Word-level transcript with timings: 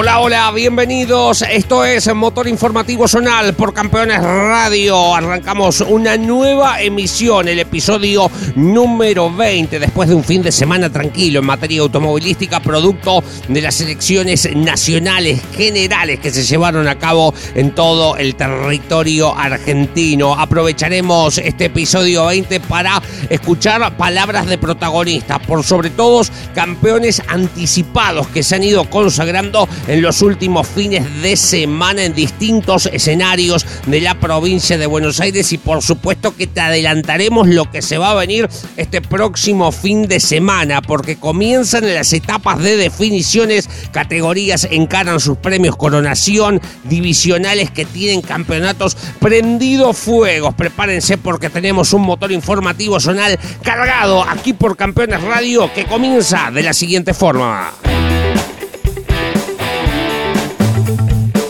Hola, 0.00 0.20
hola, 0.20 0.52
bienvenidos. 0.52 1.42
Esto 1.42 1.84
es 1.84 2.14
Motor 2.14 2.46
Informativo 2.46 3.08
Zonal 3.08 3.52
por 3.54 3.74
Campeones 3.74 4.22
Radio. 4.22 5.12
Arrancamos 5.12 5.80
una 5.80 6.16
nueva 6.16 6.80
emisión, 6.80 7.48
el 7.48 7.58
episodio 7.58 8.30
número 8.54 9.28
20, 9.28 9.80
después 9.80 10.08
de 10.08 10.14
un 10.14 10.22
fin 10.22 10.40
de 10.40 10.52
semana 10.52 10.88
tranquilo 10.88 11.40
en 11.40 11.46
materia 11.46 11.80
automovilística, 11.80 12.60
producto 12.60 13.24
de 13.48 13.60
las 13.60 13.80
elecciones 13.80 14.48
nacionales 14.54 15.40
generales 15.56 16.20
que 16.20 16.30
se 16.30 16.44
llevaron 16.44 16.86
a 16.86 16.96
cabo 16.96 17.34
en 17.56 17.74
todo 17.74 18.16
el 18.16 18.36
territorio 18.36 19.36
argentino. 19.36 20.32
Aprovecharemos 20.32 21.38
este 21.38 21.64
episodio 21.64 22.26
20 22.26 22.60
para 22.60 23.02
escuchar 23.30 23.96
palabras 23.96 24.46
de 24.46 24.58
protagonistas, 24.58 25.40
por 25.40 25.64
sobre 25.64 25.90
todo 25.90 26.22
campeones 26.54 27.20
anticipados 27.26 28.28
que 28.28 28.44
se 28.44 28.54
han 28.54 28.62
ido 28.62 28.88
consagrando 28.88 29.68
en 29.88 30.02
los 30.02 30.22
últimos 30.22 30.68
fines 30.68 31.22
de 31.22 31.36
semana 31.36 32.04
en 32.04 32.14
distintos 32.14 32.86
escenarios 32.92 33.66
de 33.86 34.00
la 34.00 34.20
provincia 34.20 34.78
de 34.78 34.86
Buenos 34.86 35.18
Aires 35.20 35.52
y 35.52 35.58
por 35.58 35.82
supuesto 35.82 36.36
que 36.36 36.46
te 36.46 36.60
adelantaremos 36.60 37.48
lo 37.48 37.70
que 37.70 37.82
se 37.82 37.98
va 37.98 38.10
a 38.10 38.14
venir 38.14 38.48
este 38.76 39.00
próximo 39.00 39.72
fin 39.72 40.06
de 40.06 40.20
semana 40.20 40.82
porque 40.82 41.16
comienzan 41.16 41.92
las 41.92 42.12
etapas 42.12 42.62
de 42.62 42.76
definiciones, 42.76 43.68
categorías 43.90 44.68
encaran 44.70 45.20
sus 45.20 45.38
premios 45.38 45.76
coronación, 45.76 46.60
divisionales 46.84 47.70
que 47.70 47.86
tienen 47.86 48.20
campeonatos 48.20 48.96
prendidos 49.18 49.96
fuegos. 49.96 50.54
Prepárense 50.54 51.16
porque 51.16 51.48
tenemos 51.48 51.92
un 51.94 52.02
motor 52.02 52.30
informativo 52.30 53.00
zonal 53.00 53.38
cargado 53.62 54.22
aquí 54.22 54.52
por 54.52 54.76
Campeones 54.76 55.22
Radio 55.22 55.72
que 55.72 55.84
comienza 55.84 56.50
de 56.50 56.62
la 56.62 56.74
siguiente 56.74 57.14
forma. 57.14 57.72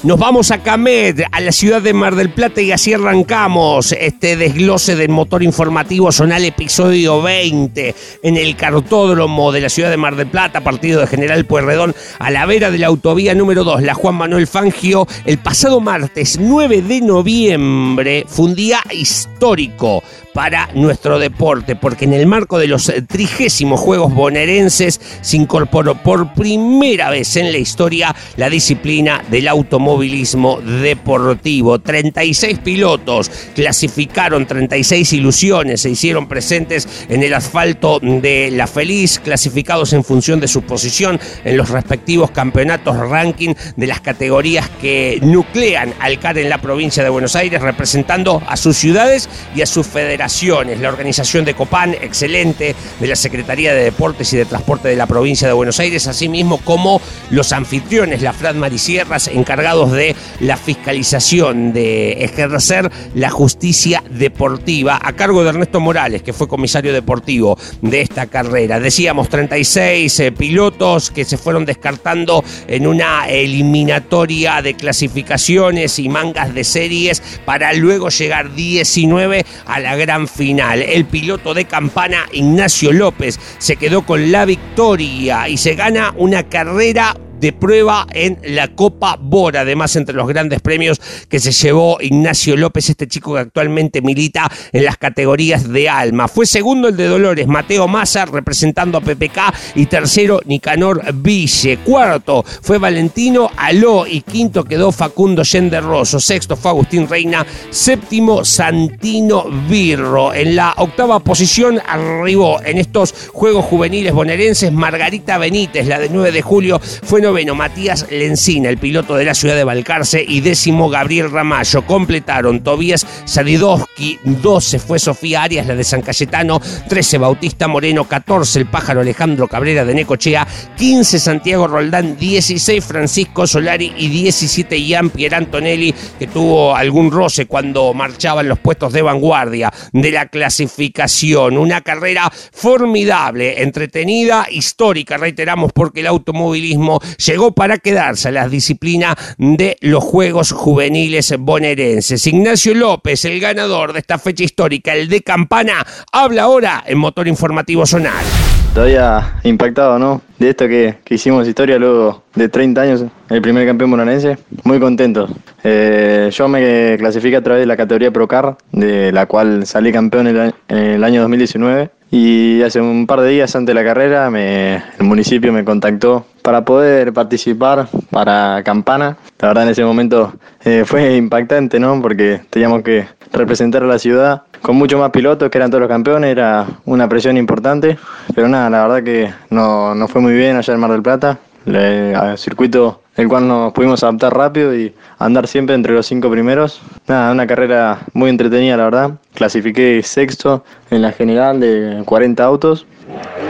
Nos 0.08 0.18
vamos 0.18 0.50
a 0.52 0.62
Camet, 0.62 1.22
a 1.30 1.38
la 1.42 1.52
ciudad 1.52 1.82
de 1.82 1.92
Mar 1.92 2.16
del 2.16 2.30
Plata, 2.30 2.62
y 2.62 2.72
así 2.72 2.94
arrancamos 2.94 3.92
este 3.92 4.38
desglose 4.38 4.96
del 4.96 5.10
motor 5.10 5.42
informativo 5.42 6.10
zonal 6.12 6.46
episodio 6.46 7.20
20 7.20 7.94
en 8.22 8.36
el 8.38 8.56
cartódromo 8.56 9.52
de 9.52 9.60
la 9.60 9.68
ciudad 9.68 9.90
de 9.90 9.98
Mar 9.98 10.16
del 10.16 10.28
Plata, 10.28 10.62
partido 10.62 11.02
de 11.02 11.08
General 11.08 11.44
Pueyrredón, 11.44 11.94
a 12.18 12.30
la 12.30 12.46
vera 12.46 12.70
de 12.70 12.78
la 12.78 12.86
autovía 12.86 13.34
número 13.34 13.64
2, 13.64 13.82
la 13.82 13.92
Juan 13.92 14.14
Manuel 14.14 14.46
Fangio. 14.46 15.06
El 15.26 15.36
pasado 15.36 15.78
martes 15.78 16.38
9 16.40 16.80
de 16.80 17.02
noviembre 17.02 18.24
fue 18.26 18.46
un 18.46 18.54
día 18.54 18.80
histórico 18.90 20.02
para 20.38 20.68
nuestro 20.72 21.18
deporte, 21.18 21.74
porque 21.74 22.04
en 22.04 22.12
el 22.12 22.28
marco 22.28 22.60
de 22.60 22.68
los 22.68 22.92
trigésimos 23.08 23.80
Juegos 23.80 24.14
Bonaerenses 24.14 25.00
se 25.20 25.36
incorporó 25.36 26.00
por 26.00 26.32
primera 26.32 27.10
vez 27.10 27.34
en 27.34 27.50
la 27.50 27.58
historia 27.58 28.14
la 28.36 28.48
disciplina 28.48 29.20
del 29.32 29.48
automovilismo 29.48 30.60
deportivo. 30.60 31.80
36 31.80 32.60
pilotos 32.60 33.32
clasificaron, 33.56 34.46
36 34.46 35.12
ilusiones 35.14 35.80
se 35.80 35.90
hicieron 35.90 36.28
presentes 36.28 36.86
en 37.08 37.24
el 37.24 37.34
asfalto 37.34 37.98
de 37.98 38.52
La 38.52 38.68
Feliz, 38.68 39.18
clasificados 39.18 39.92
en 39.92 40.04
función 40.04 40.38
de 40.38 40.46
su 40.46 40.62
posición 40.62 41.18
en 41.42 41.56
los 41.56 41.70
respectivos 41.70 42.30
campeonatos 42.30 42.96
ranking 42.96 43.54
de 43.74 43.86
las 43.88 44.00
categorías 44.00 44.70
que 44.80 45.18
nuclean 45.20 45.94
al 45.98 46.20
CAR 46.20 46.38
en 46.38 46.48
la 46.48 46.58
provincia 46.58 47.02
de 47.02 47.08
Buenos 47.08 47.34
Aires, 47.34 47.60
representando 47.60 48.40
a 48.46 48.56
sus 48.56 48.76
ciudades 48.76 49.28
y 49.56 49.62
a 49.62 49.66
sus 49.66 49.84
federaciones 49.84 50.27
la 50.28 50.88
organización 50.88 51.44
de 51.44 51.54
Copán, 51.54 51.94
excelente, 51.94 52.74
de 53.00 53.06
la 53.06 53.16
Secretaría 53.16 53.72
de 53.72 53.84
Deportes 53.84 54.32
y 54.34 54.36
de 54.36 54.44
Transporte 54.44 54.88
de 54.88 54.96
la 54.96 55.06
provincia 55.06 55.48
de 55.48 55.54
Buenos 55.54 55.80
Aires, 55.80 56.06
así 56.06 56.28
mismo 56.28 56.58
como 56.58 57.00
los 57.30 57.52
anfitriones, 57.52 58.20
la 58.20 58.34
Frat 58.34 58.54
Marisierras, 58.54 59.28
encargados 59.28 59.92
de 59.92 60.14
la 60.40 60.58
fiscalización, 60.58 61.72
de 61.72 62.24
ejercer 62.24 62.90
la 63.14 63.30
justicia 63.30 64.02
deportiva 64.10 64.98
a 65.02 65.14
cargo 65.14 65.42
de 65.42 65.48
Ernesto 65.48 65.80
Morales, 65.80 66.22
que 66.22 66.32
fue 66.34 66.46
comisario 66.46 66.92
deportivo 66.92 67.58
de 67.80 68.02
esta 68.02 68.26
carrera. 68.26 68.80
Decíamos 68.80 69.28
36 69.30 70.20
eh, 70.20 70.32
pilotos 70.32 71.10
que 71.10 71.24
se 71.24 71.38
fueron 71.38 71.64
descartando 71.64 72.44
en 72.66 72.86
una 72.86 73.28
eliminatoria 73.28 74.60
de 74.60 74.74
clasificaciones 74.74 75.98
y 75.98 76.08
mangas 76.08 76.52
de 76.54 76.64
series 76.64 77.22
para 77.44 77.72
luego 77.72 78.10
llegar 78.10 78.54
19 78.54 79.44
a 79.66 79.80
la 79.80 79.96
gran 79.96 80.17
final. 80.26 80.82
El 80.82 81.04
piloto 81.04 81.54
de 81.54 81.66
campana 81.66 82.26
Ignacio 82.32 82.92
López 82.92 83.38
se 83.58 83.76
quedó 83.76 84.04
con 84.04 84.32
la 84.32 84.44
victoria 84.46 85.48
y 85.48 85.58
se 85.58 85.74
gana 85.74 86.12
una 86.16 86.48
carrera 86.48 87.14
de 87.40 87.52
prueba 87.52 88.06
en 88.12 88.38
la 88.44 88.68
Copa 88.68 89.18
Bora, 89.20 89.60
además 89.60 89.96
entre 89.96 90.14
los 90.14 90.28
grandes 90.28 90.60
premios 90.60 91.00
que 91.28 91.40
se 91.40 91.52
llevó 91.52 91.98
Ignacio 92.00 92.56
López, 92.56 92.90
este 92.90 93.08
chico 93.08 93.34
que 93.34 93.40
actualmente 93.40 94.02
milita 94.02 94.50
en 94.72 94.84
las 94.84 94.96
categorías 94.96 95.68
de 95.68 95.88
Alma. 95.88 96.28
Fue 96.28 96.46
segundo 96.46 96.88
el 96.88 96.96
de 96.96 97.06
Dolores, 97.06 97.46
Mateo 97.46 97.88
Massa 97.88 98.24
representando 98.26 98.98
a 98.98 99.00
PPK 99.00 99.54
y 99.76 99.86
tercero 99.86 100.40
Nicanor 100.44 101.02
Ville. 101.14 101.78
Cuarto 101.84 102.44
fue 102.62 102.78
Valentino 102.78 103.50
Aló 103.56 104.06
y 104.06 104.20
quinto 104.20 104.64
quedó 104.64 104.92
Facundo 104.92 105.42
Yender 105.42 105.82
Rosso. 105.82 106.20
Sexto 106.20 106.56
fue 106.56 106.70
Agustín 106.70 107.08
Reina, 107.08 107.46
séptimo 107.70 108.44
Santino 108.44 109.44
Birro. 109.68 110.34
En 110.34 110.56
la 110.56 110.74
octava 110.76 111.20
posición 111.20 111.80
arribó 111.86 112.60
en 112.62 112.78
estos 112.78 113.14
Juegos 113.32 113.64
Juveniles 113.64 114.12
bonaerenses 114.12 114.72
Margarita 114.72 115.38
Benítez, 115.38 115.86
la 115.86 115.98
de 115.98 116.08
9 116.08 116.32
de 116.32 116.42
julio, 116.42 116.80
fue 116.80 117.20
noveno 117.28 117.54
Matías 117.54 118.06
Lencina, 118.10 118.70
el 118.70 118.78
piloto 118.78 119.14
de 119.14 119.26
la 119.26 119.34
ciudad 119.34 119.54
de 119.54 119.62
Balcarce, 119.62 120.24
y 120.26 120.40
décimo 120.40 120.88
Gabriel 120.88 121.30
Ramallo. 121.30 121.84
Completaron 121.84 122.62
Tobías 122.62 123.06
Sadidowski, 123.26 124.18
12 124.24 124.78
fue 124.78 124.98
Sofía 124.98 125.42
Arias, 125.42 125.66
la 125.66 125.74
de 125.74 125.84
San 125.84 126.00
Cayetano, 126.00 126.58
13 126.88 127.18
Bautista 127.18 127.68
Moreno, 127.68 128.04
14 128.04 128.60
el 128.60 128.66
pájaro 128.66 129.02
Alejandro 129.02 129.46
Cabrera 129.46 129.84
de 129.84 129.92
Necochea, 129.92 130.48
15 130.78 131.18
Santiago 131.18 131.66
Roldán, 131.66 132.16
16 132.16 132.82
Francisco 132.82 133.46
Solari 133.46 133.92
y 133.98 134.08
17 134.08 134.80
Ian 134.80 135.10
Pier 135.10 135.34
Antonelli, 135.34 135.94
que 136.18 136.28
tuvo 136.28 136.74
algún 136.74 137.10
roce 137.10 137.44
cuando 137.44 137.92
marchaban 137.92 138.48
los 138.48 138.58
puestos 138.58 138.94
de 138.94 139.02
vanguardia 139.02 139.70
de 139.92 140.12
la 140.12 140.28
clasificación. 140.28 141.58
Una 141.58 141.82
carrera 141.82 142.32
formidable, 142.32 143.62
entretenida, 143.62 144.46
histórica, 144.50 145.18
reiteramos, 145.18 145.72
porque 145.74 146.00
el 146.00 146.06
automovilismo 146.06 147.02
llegó 147.18 147.52
para 147.52 147.78
quedarse 147.78 148.28
a 148.28 148.32
la 148.32 148.48
disciplina 148.48 149.16
de 149.36 149.76
los 149.80 150.02
Juegos 150.02 150.52
Juveniles 150.52 151.34
bonaerenses. 151.38 152.26
Ignacio 152.26 152.74
López, 152.74 153.24
el 153.24 153.40
ganador 153.40 153.92
de 153.92 153.98
esta 154.00 154.18
fecha 154.18 154.44
histórica, 154.44 154.94
el 154.94 155.08
de 155.08 155.22
Campana, 155.22 155.84
habla 156.12 156.44
ahora 156.44 156.84
en 156.86 156.98
Motor 156.98 157.28
Informativo 157.28 157.86
Zonal. 157.86 158.24
Todavía 158.72 159.40
impactado, 159.42 159.98
¿no? 159.98 160.22
De 160.38 160.50
esto 160.50 160.68
que, 160.68 160.98
hicimos 161.08 161.48
historia 161.48 161.78
luego 161.78 162.22
de 162.34 162.48
30 162.48 162.80
años, 162.80 163.04
el 163.28 163.42
primer 163.42 163.66
campeón 163.66 163.90
bonaerense. 163.90 164.38
Muy 164.62 164.78
contento. 164.78 165.28
Eh, 165.64 166.30
yo 166.32 166.48
me 166.48 166.96
clasifiqué 166.98 167.36
a 167.36 167.42
través 167.42 167.62
de 167.62 167.66
la 167.66 167.76
categoría 167.76 168.12
Procar, 168.12 168.56
de 168.70 169.10
la 169.10 169.26
cual 169.26 169.66
salí 169.66 169.90
campeón 169.90 170.28
en 170.28 170.52
el 170.68 171.02
año 171.02 171.22
2019. 171.22 171.90
Y 172.10 172.62
hace 172.62 172.80
un 172.80 173.06
par 173.06 173.20
de 173.20 173.28
días 173.30 173.54
antes 173.56 173.74
de 173.74 173.74
la 173.74 173.84
carrera 173.84 174.28
el 174.28 175.04
municipio 175.04 175.52
me 175.52 175.64
contactó 175.64 176.24
para 176.48 176.64
poder 176.64 177.12
participar 177.12 177.88
para 178.08 178.62
Campana. 178.64 179.18
La 179.38 179.48
verdad 179.48 179.64
en 179.64 179.68
ese 179.68 179.84
momento 179.84 180.32
eh, 180.64 180.84
fue 180.86 181.14
impactante, 181.14 181.78
¿no? 181.78 182.00
Porque 182.00 182.40
teníamos 182.48 182.82
que 182.82 183.06
representar 183.34 183.82
a 183.82 183.86
la 183.86 183.98
ciudad 183.98 184.44
con 184.62 184.74
mucho 184.74 184.98
más 184.98 185.10
pilotos 185.10 185.50
que 185.50 185.58
eran 185.58 185.70
todos 185.70 185.82
los 185.82 185.90
campeones, 185.90 186.30
era 186.30 186.64
una 186.86 187.06
presión 187.06 187.36
importante. 187.36 187.98
Pero 188.34 188.48
nada, 188.48 188.70
la 188.70 188.82
verdad 188.86 189.02
que 189.02 189.30
no, 189.50 189.94
no 189.94 190.08
fue 190.08 190.22
muy 190.22 190.32
bien 190.32 190.56
allá 190.56 190.72
en 190.72 190.80
Mar 190.80 190.90
del 190.90 191.02
Plata. 191.02 191.38
El 191.66 192.38
circuito 192.38 193.02
el 193.18 193.28
cual 193.28 193.46
nos 193.46 193.74
pudimos 193.74 194.02
adaptar 194.02 194.34
rápido 194.34 194.74
y 194.74 194.94
andar 195.18 195.46
siempre 195.48 195.74
entre 195.74 195.92
los 195.92 196.06
cinco 196.06 196.30
primeros. 196.30 196.80
Nada, 197.06 197.30
una 197.30 197.46
carrera 197.46 197.98
muy 198.14 198.30
entretenida, 198.30 198.78
la 198.78 198.84
verdad. 198.84 199.10
Clasifiqué 199.34 200.02
sexto 200.02 200.64
en 200.90 201.02
la 201.02 201.12
general 201.12 201.60
de 201.60 202.02
40 202.06 202.42
autos. 202.42 202.86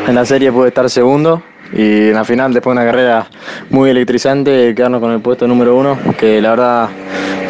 En 0.09 0.17
la 0.17 0.25
serie 0.25 0.51
pude 0.51 0.69
estar 0.69 0.91
segundo, 0.91 1.45
y 1.73 2.09
en 2.09 2.15
la 2.15 2.25
final, 2.25 2.53
después 2.53 2.75
de 2.75 2.83
una 2.83 2.91
carrera 2.91 3.27
muy 3.71 3.91
electrizante, 3.91 4.75
quedarnos 4.75 5.01
con 5.01 5.13
el 5.13 5.21
puesto 5.21 5.47
número 5.47 5.77
uno, 5.77 5.99
que 6.19 6.41
la 6.41 6.51
verdad 6.51 6.89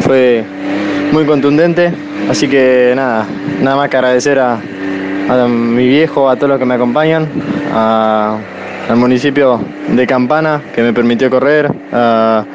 fue 0.01 0.43
muy 1.11 1.25
contundente. 1.25 1.91
Así 2.29 2.47
que 2.47 2.93
nada, 2.95 3.25
nada 3.61 3.75
más 3.75 3.89
que 3.89 3.97
agradecer 3.97 4.39
a, 4.39 4.59
a 5.29 5.47
mi 5.47 5.87
viejo, 5.87 6.29
a 6.29 6.35
todos 6.35 6.49
los 6.49 6.59
que 6.59 6.65
me 6.65 6.75
acompañan, 6.75 7.27
a, 7.73 8.37
al 8.87 8.95
municipio 8.97 9.59
de 9.87 10.05
Campana 10.05 10.61
que 10.75 10.83
me 10.83 10.93
permitió 10.93 11.29
correr, 11.29 11.71
a 11.91 12.45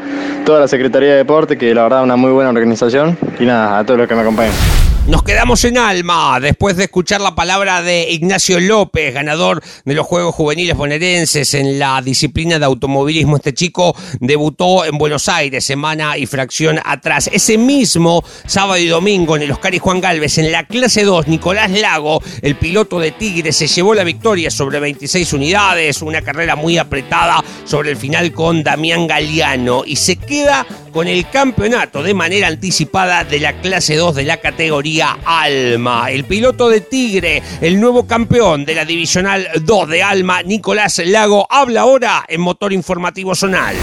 toda 0.44 0.60
la 0.60 0.68
Secretaría 0.68 1.10
de 1.10 1.16
Deporte, 1.16 1.56
que 1.56 1.74
la 1.74 1.84
verdad 1.84 2.00
es 2.00 2.04
una 2.04 2.16
muy 2.16 2.30
buena 2.30 2.50
organización, 2.50 3.16
y 3.40 3.44
nada, 3.44 3.78
a 3.78 3.84
todos 3.84 3.98
los 3.98 4.08
que 4.08 4.14
me 4.14 4.20
acompañan. 4.20 4.93
Nos 5.06 5.22
quedamos 5.22 5.62
en 5.66 5.76
alma 5.76 6.40
después 6.40 6.78
de 6.78 6.84
escuchar 6.84 7.20
la 7.20 7.34
palabra 7.34 7.82
de 7.82 8.10
Ignacio 8.10 8.58
López, 8.58 9.12
ganador 9.12 9.62
de 9.84 9.92
los 9.92 10.06
Juegos 10.06 10.34
Juveniles 10.34 10.78
bonaerenses 10.78 11.52
en 11.52 11.78
la 11.78 12.00
disciplina 12.00 12.58
de 12.58 12.64
automovilismo. 12.64 13.36
Este 13.36 13.52
chico 13.52 13.94
debutó 14.20 14.86
en 14.86 14.96
Buenos 14.96 15.28
Aires 15.28 15.62
semana 15.62 16.16
y 16.16 16.24
fracción 16.24 16.80
atrás. 16.82 17.28
Ese 17.30 17.58
mismo 17.58 18.24
sábado 18.46 18.78
y 18.78 18.86
domingo 18.86 19.36
en 19.36 19.42
el 19.42 19.52
Oscar 19.52 19.74
y 19.74 19.78
Juan 19.78 20.00
Galvez, 20.00 20.38
en 20.38 20.50
la 20.50 20.66
clase 20.66 21.04
2, 21.04 21.28
Nicolás 21.28 21.70
Lago, 21.70 22.22
el 22.40 22.56
piloto 22.56 22.98
de 22.98 23.10
Tigre, 23.10 23.52
se 23.52 23.66
llevó 23.66 23.92
la 23.92 24.04
victoria 24.04 24.50
sobre 24.50 24.80
26 24.80 25.34
unidades, 25.34 26.00
una 26.00 26.22
carrera 26.22 26.56
muy 26.56 26.78
apretada 26.78 27.44
sobre 27.64 27.90
el 27.90 27.98
final 27.98 28.32
con 28.32 28.62
Damián 28.62 29.06
Galeano 29.06 29.82
y 29.84 29.96
se 29.96 30.16
queda 30.16 30.66
con 30.92 31.08
el 31.08 31.28
campeonato 31.28 32.02
de 32.02 32.14
manera 32.14 32.46
anticipada 32.46 33.24
de 33.24 33.40
la 33.40 33.60
clase 33.60 33.96
2 33.96 34.14
de 34.14 34.22
la 34.22 34.38
categoría 34.38 34.93
Alma. 35.02 36.10
El 36.10 36.24
piloto 36.24 36.68
de 36.68 36.80
Tigre, 36.80 37.42
el 37.60 37.80
nuevo 37.80 38.06
campeón 38.06 38.64
de 38.64 38.74
la 38.74 38.84
divisional 38.84 39.46
2 39.62 39.88
de 39.88 40.02
Alma, 40.02 40.42
Nicolás 40.42 41.00
Lago, 41.04 41.46
habla 41.50 41.82
ahora 41.82 42.24
en 42.28 42.40
Motor 42.40 42.72
Informativo 42.72 43.34
Zonal 43.34 43.74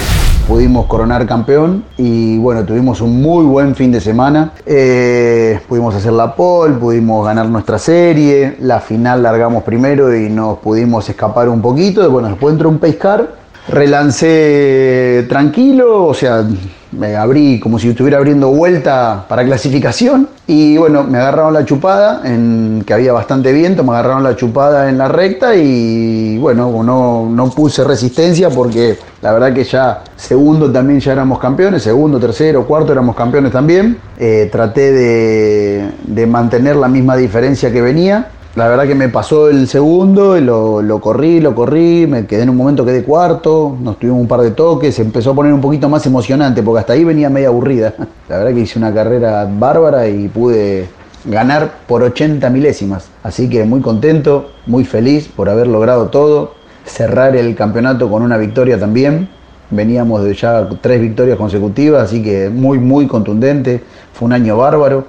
pudimos 0.47 0.87
coronar 0.87 1.25
campeón 1.25 1.85
y 1.97 2.37
bueno, 2.37 2.65
tuvimos 2.65 2.99
un 2.99 3.21
muy 3.21 3.45
buen 3.45 3.73
fin 3.73 3.89
de 3.89 4.01
semana. 4.01 4.51
Eh, 4.65 5.57
pudimos 5.69 5.95
hacer 5.95 6.11
la 6.11 6.35
pole, 6.35 6.73
pudimos 6.75 7.25
ganar 7.25 7.47
nuestra 7.47 7.79
serie, 7.79 8.57
la 8.59 8.81
final 8.81 9.23
largamos 9.23 9.63
primero 9.63 10.13
y 10.13 10.29
nos 10.29 10.57
pudimos 10.57 11.07
escapar 11.07 11.47
un 11.47 11.61
poquito. 11.61 12.09
Bueno, 12.11 12.27
después 12.27 12.51
entró 12.51 12.67
un 12.67 12.79
pescar, 12.79 13.35
relancé 13.69 15.25
tranquilo, 15.29 16.05
o 16.05 16.13
sea, 16.13 16.43
me 16.91 17.15
abrí 17.15 17.59
como 17.59 17.79
si 17.79 17.89
estuviera 17.89 18.17
abriendo 18.17 18.49
vuelta 18.49 19.25
para 19.27 19.43
clasificación 19.45 20.27
y 20.47 20.77
bueno, 20.77 21.03
me 21.03 21.17
agarraron 21.17 21.53
la 21.53 21.63
chupada, 21.63 22.21
en, 22.25 22.83
que 22.85 22.93
había 22.93 23.13
bastante 23.13 23.53
viento, 23.53 23.83
me 23.83 23.91
agarraron 23.91 24.23
la 24.23 24.35
chupada 24.35 24.89
en 24.89 24.97
la 24.97 25.07
recta 25.07 25.55
y 25.55 26.37
bueno, 26.37 26.83
no, 26.83 27.29
no 27.29 27.49
puse 27.51 27.83
resistencia 27.83 28.49
porque 28.49 28.97
la 29.21 29.31
verdad 29.31 29.53
que 29.53 29.63
ya 29.63 30.03
segundo 30.15 30.71
también 30.71 30.99
ya 30.99 31.13
éramos 31.13 31.39
campeones, 31.39 31.83
segundo, 31.83 32.19
tercero, 32.19 32.65
cuarto 32.65 32.91
éramos 32.91 33.15
campeones 33.15 33.51
también. 33.51 33.97
Eh, 34.17 34.49
traté 34.51 34.91
de, 34.91 35.91
de 36.03 36.27
mantener 36.27 36.75
la 36.75 36.87
misma 36.87 37.15
diferencia 37.15 37.71
que 37.71 37.81
venía 37.81 38.27
la 38.55 38.67
verdad 38.67 38.85
que 38.85 38.95
me 38.95 39.07
pasó 39.07 39.49
el 39.49 39.65
segundo, 39.67 40.37
lo, 40.41 40.81
lo, 40.81 40.99
corrí, 40.99 41.39
lo 41.39 41.55
corrí, 41.55 42.05
me 42.05 42.25
quedé 42.25 42.43
en 42.43 42.49
un 42.49 42.57
momento, 42.57 42.83
quedé 42.85 43.03
cuarto, 43.03 43.77
nos 43.79 43.97
tuvimos 43.97 44.19
un 44.19 44.27
par 44.27 44.41
de 44.41 44.51
toques, 44.51 44.99
empezó 44.99 45.31
a 45.31 45.35
poner 45.35 45.53
un 45.53 45.61
poquito 45.61 45.87
más 45.87 46.05
emocionante, 46.05 46.61
porque 46.61 46.79
hasta 46.81 46.93
ahí 46.93 47.05
venía 47.05 47.29
media 47.29 47.47
aburrida. 47.47 47.93
La 48.29 48.39
verdad 48.39 48.53
que 48.53 48.59
hice 48.59 48.77
una 48.77 48.93
carrera 48.93 49.49
bárbara 49.49 50.07
y 50.09 50.27
pude 50.27 50.89
ganar 51.23 51.71
por 51.87 52.03
80 52.03 52.49
milésimas. 52.49 53.09
Así 53.23 53.49
que 53.49 53.63
muy 53.63 53.79
contento, 53.79 54.51
muy 54.65 54.83
feliz 54.83 55.29
por 55.29 55.49
haber 55.49 55.67
logrado 55.67 56.09
todo, 56.09 56.55
cerrar 56.83 57.37
el 57.37 57.55
campeonato 57.55 58.09
con 58.09 58.21
una 58.21 58.37
victoria 58.37 58.77
también. 58.77 59.29
Veníamos 59.69 60.25
de 60.25 60.33
ya 60.33 60.67
tres 60.81 60.99
victorias 60.99 61.37
consecutivas, 61.37 62.03
así 62.03 62.21
que 62.21 62.49
muy, 62.49 62.79
muy 62.79 63.07
contundente. 63.07 63.81
Fue 64.11 64.25
un 64.25 64.33
año 64.33 64.57
bárbaro 64.57 65.05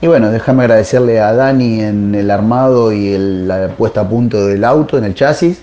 y 0.00 0.06
bueno, 0.06 0.30
déjame 0.30 0.64
agradecerle 0.64 1.20
a 1.20 1.32
Dani 1.32 1.80
en 1.80 2.14
el 2.14 2.30
armado 2.30 2.92
y 2.92 3.16
la 3.16 3.68
puesta 3.68 4.02
a 4.02 4.08
punto 4.08 4.46
del 4.46 4.62
auto, 4.64 4.98
en 4.98 5.04
el 5.04 5.14
chasis, 5.14 5.60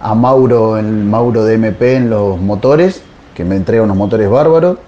a 0.00 0.14
Mauro, 0.14 0.76
el 0.76 0.86
Mauro 0.86 1.44
de 1.44 1.54
MP 1.54 1.96
en 1.96 2.08
los 2.08 2.38
motores, 2.40 3.02
que 3.34 3.44
me 3.44 3.56
entrega 3.56 3.82
unos 3.82 3.96
motores 3.96 4.30
bárbaros, 4.30 4.78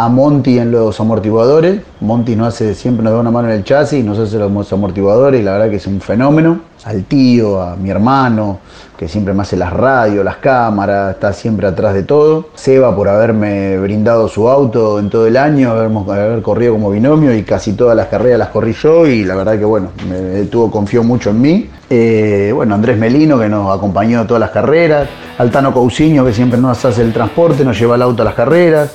a 0.00 0.08
Monty 0.08 0.58
en 0.58 0.70
los 0.70 0.98
amortiguadores. 0.98 1.82
Monty 2.00 2.34
nos 2.34 2.48
hace, 2.48 2.74
siempre 2.74 3.04
nos 3.04 3.12
da 3.12 3.20
una 3.20 3.30
mano 3.30 3.48
en 3.48 3.56
el 3.56 3.64
chasis, 3.64 4.02
nos 4.02 4.18
hace 4.18 4.38
los 4.38 4.72
amortiguadores 4.72 5.38
y 5.38 5.44
la 5.44 5.52
verdad 5.52 5.68
que 5.68 5.76
es 5.76 5.86
un 5.86 6.00
fenómeno. 6.00 6.60
Al 6.84 7.04
tío, 7.04 7.60
a 7.60 7.76
mi 7.76 7.90
hermano, 7.90 8.60
que 8.96 9.06
siempre 9.08 9.34
me 9.34 9.42
hace 9.42 9.58
las 9.58 9.70
radios, 9.70 10.24
las 10.24 10.36
cámaras, 10.36 11.14
está 11.14 11.34
siempre 11.34 11.66
atrás 11.66 11.92
de 11.92 12.04
todo. 12.04 12.46
Seba 12.54 12.96
por 12.96 13.10
haberme 13.10 13.76
brindado 13.76 14.26
su 14.28 14.48
auto 14.48 14.98
en 14.98 15.10
todo 15.10 15.26
el 15.26 15.36
año, 15.36 15.72
haber 15.72 16.40
corrido 16.40 16.72
como 16.72 16.90
binomio 16.90 17.34
y 17.34 17.42
casi 17.42 17.74
todas 17.74 17.94
las 17.94 18.06
carreras 18.06 18.38
las 18.38 18.48
corrí 18.48 18.72
yo 18.72 19.06
y 19.06 19.24
la 19.24 19.34
verdad 19.34 19.58
que 19.58 19.66
bueno, 19.66 19.88
me 20.08 20.44
tuvo, 20.44 20.70
confió 20.70 21.04
mucho 21.04 21.28
en 21.28 21.42
mí. 21.42 21.68
Eh, 21.90 22.52
bueno, 22.54 22.74
Andrés 22.74 22.96
Melino 22.96 23.38
que 23.38 23.50
nos 23.50 23.76
acompañó 23.76 24.20
a 24.20 24.26
todas 24.26 24.40
las 24.40 24.50
carreras, 24.50 25.10
Altano 25.36 25.74
Cousiño 25.74 26.24
que 26.24 26.32
siempre 26.32 26.58
nos 26.58 26.82
hace 26.86 27.02
el 27.02 27.12
transporte, 27.12 27.66
nos 27.66 27.78
lleva 27.78 27.96
el 27.96 28.02
auto 28.02 28.22
a 28.22 28.24
las 28.24 28.34
carreras. 28.34 28.94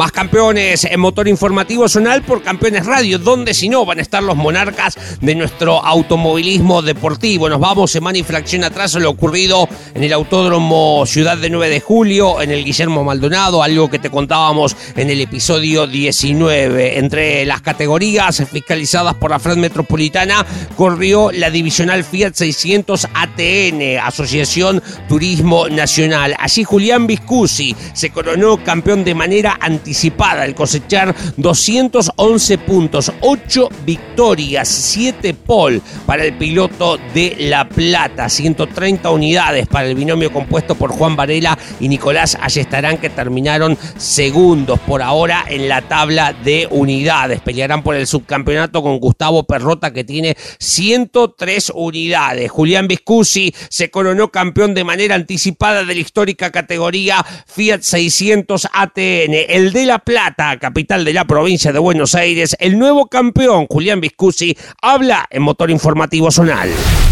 Más 0.00 0.12
campeones 0.12 0.86
en 0.86 0.98
motor 0.98 1.28
informativo 1.28 1.86
zonal 1.86 2.22
por 2.22 2.42
Campeones 2.42 2.86
Radio, 2.86 3.18
donde 3.18 3.52
si 3.52 3.68
no 3.68 3.84
van 3.84 3.98
a 3.98 4.00
estar 4.00 4.22
los 4.22 4.34
monarcas 4.34 4.96
de 5.20 5.34
nuestro 5.34 5.84
automovilismo 5.84 6.80
deportivo. 6.80 7.50
Nos 7.50 7.60
vamos 7.60 7.90
semana 7.90 8.16
y 8.16 8.22
fracción 8.22 8.64
atrás 8.64 8.96
a 8.96 8.98
lo 8.98 9.10
ocurrido 9.10 9.68
en 9.92 10.02
el 10.02 10.14
Autódromo 10.14 11.04
Ciudad 11.04 11.36
de 11.36 11.50
9 11.50 11.68
de 11.68 11.80
Julio, 11.80 12.40
en 12.40 12.50
el 12.50 12.64
Guillermo 12.64 13.04
Maldonado, 13.04 13.62
algo 13.62 13.90
que 13.90 13.98
te 13.98 14.08
contábamos 14.08 14.74
en 14.96 15.10
el 15.10 15.20
episodio 15.20 15.86
19. 15.86 16.98
Entre 16.98 17.44
las 17.44 17.60
categorías 17.60 18.42
fiscalizadas 18.50 19.16
por 19.16 19.30
la 19.30 19.38
Fred 19.38 19.58
Metropolitana 19.58 20.46
corrió 20.78 21.30
la 21.30 21.50
divisional 21.50 22.04
Fiat 22.04 22.32
600 22.32 23.06
ATN, 23.12 23.98
Asociación 24.02 24.82
Turismo 25.10 25.68
Nacional. 25.68 26.34
Allí 26.38 26.64
Julián 26.64 27.06
Viscusi 27.06 27.76
se 27.92 28.08
coronó 28.08 28.64
campeón 28.64 29.04
de 29.04 29.14
manera 29.14 29.58
anticipada 29.90 30.42
al 30.42 30.54
cosechar 30.54 31.12
211 31.36 32.58
puntos, 32.58 33.12
8 33.22 33.68
victorias, 33.84 34.68
7 34.68 35.34
pole 35.34 35.80
para 36.06 36.24
el 36.24 36.34
piloto 36.34 36.96
de 37.12 37.34
La 37.40 37.68
Plata, 37.68 38.28
130 38.28 39.10
unidades 39.10 39.66
para 39.66 39.88
el 39.88 39.96
binomio 39.96 40.32
compuesto 40.32 40.76
por 40.76 40.92
Juan 40.92 41.16
Varela 41.16 41.58
y 41.80 41.88
Nicolás 41.88 42.38
Ayestarán 42.40 42.98
que 42.98 43.10
terminaron 43.10 43.76
segundos 43.96 44.78
por 44.78 45.02
ahora 45.02 45.44
en 45.48 45.68
la 45.68 45.82
tabla 45.82 46.34
de 46.34 46.68
unidades. 46.70 47.40
Pelearán 47.40 47.82
por 47.82 47.96
el 47.96 48.06
subcampeonato 48.06 48.84
con 48.84 49.00
Gustavo 49.00 49.42
Perrota 49.42 49.92
que 49.92 50.04
tiene 50.04 50.36
103 50.60 51.72
unidades. 51.74 52.48
Julián 52.48 52.86
Viscusi 52.86 53.52
se 53.68 53.90
coronó 53.90 54.30
campeón 54.30 54.72
de 54.72 54.84
manera 54.84 55.16
anticipada 55.16 55.84
de 55.84 55.94
la 55.94 56.00
histórica 56.00 56.52
categoría 56.52 57.26
Fiat 57.46 57.80
600 57.82 58.68
ATN. 58.72 59.34
De 59.72 59.86
La 59.86 59.98
Plata, 59.98 60.58
capital 60.58 61.04
de 61.04 61.12
la 61.12 61.24
provincia 61.24 61.72
de 61.72 61.78
Buenos 61.78 62.14
Aires, 62.14 62.56
el 62.60 62.78
nuevo 62.78 63.06
campeón 63.06 63.66
Julián 63.68 64.00
Viscusi 64.00 64.56
habla 64.82 65.26
en 65.30 65.42
Motor 65.42 65.70
Informativo 65.70 66.30
Zonal. 66.30 66.70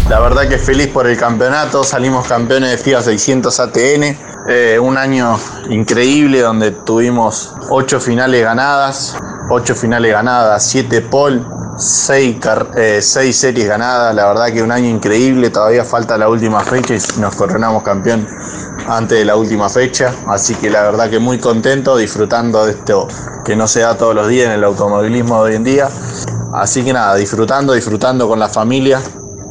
La 0.09 0.19
verdad 0.19 0.49
que 0.49 0.57
feliz 0.57 0.87
por 0.87 1.07
el 1.07 1.17
campeonato, 1.17 1.83
salimos 1.83 2.27
campeones 2.27 2.71
de 2.71 2.77
FIA 2.77 3.01
600 3.01 3.59
ATN, 3.59 4.17
un 4.81 4.97
año 4.97 5.39
increíble 5.69 6.39
donde 6.41 6.71
tuvimos 6.71 7.53
ocho 7.69 7.99
finales 7.99 8.43
ganadas, 8.43 9.17
ocho 9.49 9.75
finales 9.75 10.11
ganadas, 10.11 10.65
siete 10.65 11.01
pole, 11.01 11.41
seis, 11.79 12.37
eh, 12.75 13.01
seis 13.01 13.37
series 13.37 13.67
ganadas, 13.67 14.13
la 14.13 14.27
verdad 14.27 14.47
que 14.47 14.61
un 14.61 14.71
año 14.71 14.89
increíble, 14.89 15.49
todavía 15.49 15.85
falta 15.85 16.17
la 16.17 16.29
última 16.29 16.59
fecha 16.59 16.93
y 16.95 17.19
nos 17.19 17.35
coronamos 17.35 17.83
campeón 17.83 18.27
antes 18.87 19.17
de 19.19 19.25
la 19.25 19.35
última 19.35 19.69
fecha, 19.69 20.13
así 20.27 20.55
que 20.55 20.69
la 20.69 20.83
verdad 20.83 21.09
que 21.09 21.19
muy 21.19 21.39
contento, 21.39 21.95
disfrutando 21.95 22.65
de 22.65 22.73
esto 22.73 23.07
que 23.45 23.55
no 23.55 23.67
se 23.67 23.79
da 23.81 23.97
todos 23.97 24.13
los 24.13 24.27
días 24.27 24.47
en 24.47 24.53
el 24.53 24.63
automovilismo 24.63 25.43
de 25.43 25.51
hoy 25.51 25.55
en 25.55 25.63
día. 25.63 25.89
Así 26.53 26.83
que 26.83 26.91
nada, 26.91 27.15
disfrutando, 27.15 27.73
disfrutando 27.73 28.27
con 28.27 28.39
la 28.39 28.49
familia 28.49 28.99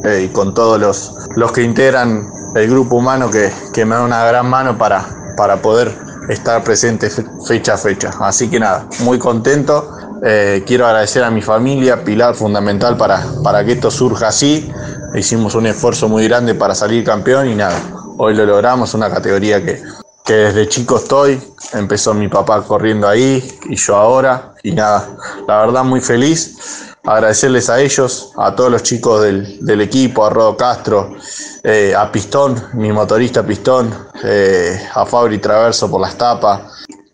eh, 0.03 0.25
y 0.25 0.33
con 0.33 0.53
todos 0.53 0.79
los, 0.79 1.13
los 1.35 1.51
que 1.51 1.63
integran 1.63 2.29
el 2.55 2.69
grupo 2.69 2.97
humano 2.97 3.29
que, 3.29 3.51
que 3.73 3.85
me 3.85 3.95
da 3.95 4.03
una 4.03 4.25
gran 4.25 4.47
mano 4.47 4.77
para, 4.77 5.33
para 5.35 5.61
poder 5.61 5.97
estar 6.27 6.63
presente 6.63 7.09
fecha 7.47 7.73
a 7.73 7.77
fecha. 7.77 8.11
Así 8.19 8.49
que 8.49 8.59
nada, 8.59 8.85
muy 8.99 9.17
contento. 9.17 9.98
Eh, 10.23 10.63
quiero 10.65 10.85
agradecer 10.85 11.23
a 11.23 11.31
mi 11.31 11.41
familia, 11.41 12.03
pilar 12.03 12.35
fundamental 12.35 12.97
para, 12.97 13.23
para 13.43 13.63
que 13.63 13.73
esto 13.73 13.89
surja 13.89 14.27
así. 14.29 14.71
Hicimos 15.15 15.55
un 15.55 15.67
esfuerzo 15.67 16.09
muy 16.09 16.27
grande 16.27 16.55
para 16.55 16.75
salir 16.75 17.03
campeón 17.03 17.49
y 17.49 17.55
nada, 17.55 17.79
hoy 18.17 18.35
lo 18.35 18.45
logramos, 18.45 18.93
una 18.93 19.09
categoría 19.09 19.63
que, 19.63 19.81
que 20.23 20.33
desde 20.33 20.67
chico 20.67 20.97
estoy, 20.97 21.41
empezó 21.73 22.13
mi 22.13 22.27
papá 22.27 22.61
corriendo 22.61 23.07
ahí 23.07 23.43
y 23.67 23.75
yo 23.75 23.95
ahora, 23.95 24.53
y 24.61 24.73
nada, 24.73 25.07
la 25.47 25.61
verdad 25.61 25.83
muy 25.83 26.01
feliz, 26.01 26.89
agradecerles 27.03 27.69
a 27.69 27.79
ellos, 27.79 28.31
a 28.37 28.53
todos 28.55 28.69
los 28.69 28.83
chicos 28.83 29.23
del, 29.23 29.81
equipo, 29.81 30.25
a 30.25 30.29
Rodo 30.29 30.55
Castro, 30.55 31.15
eh, 31.63 31.95
a 31.97 32.11
Pistón, 32.11 32.63
mi 32.73 32.91
motorista 32.91 33.41
Pistón, 33.41 33.91
eh, 34.23 34.79
a 34.93 35.05
Fabri 35.05 35.39
Traverso 35.39 35.89
por 35.89 36.01
las 36.01 36.15
tapas, 36.15 36.61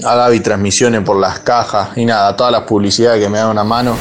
a 0.03 0.15
Gaby 0.15 0.39
Transmisiones 0.41 1.01
por 1.01 1.17
las 1.17 1.39
cajas 1.39 1.89
y 1.97 2.05
nada, 2.05 2.35
todas 2.35 2.51
las 2.51 2.63
publicidades 2.63 3.23
que 3.23 3.29
me 3.29 3.37
dan 3.37 3.49
una 3.49 3.63
mano. 3.63 3.95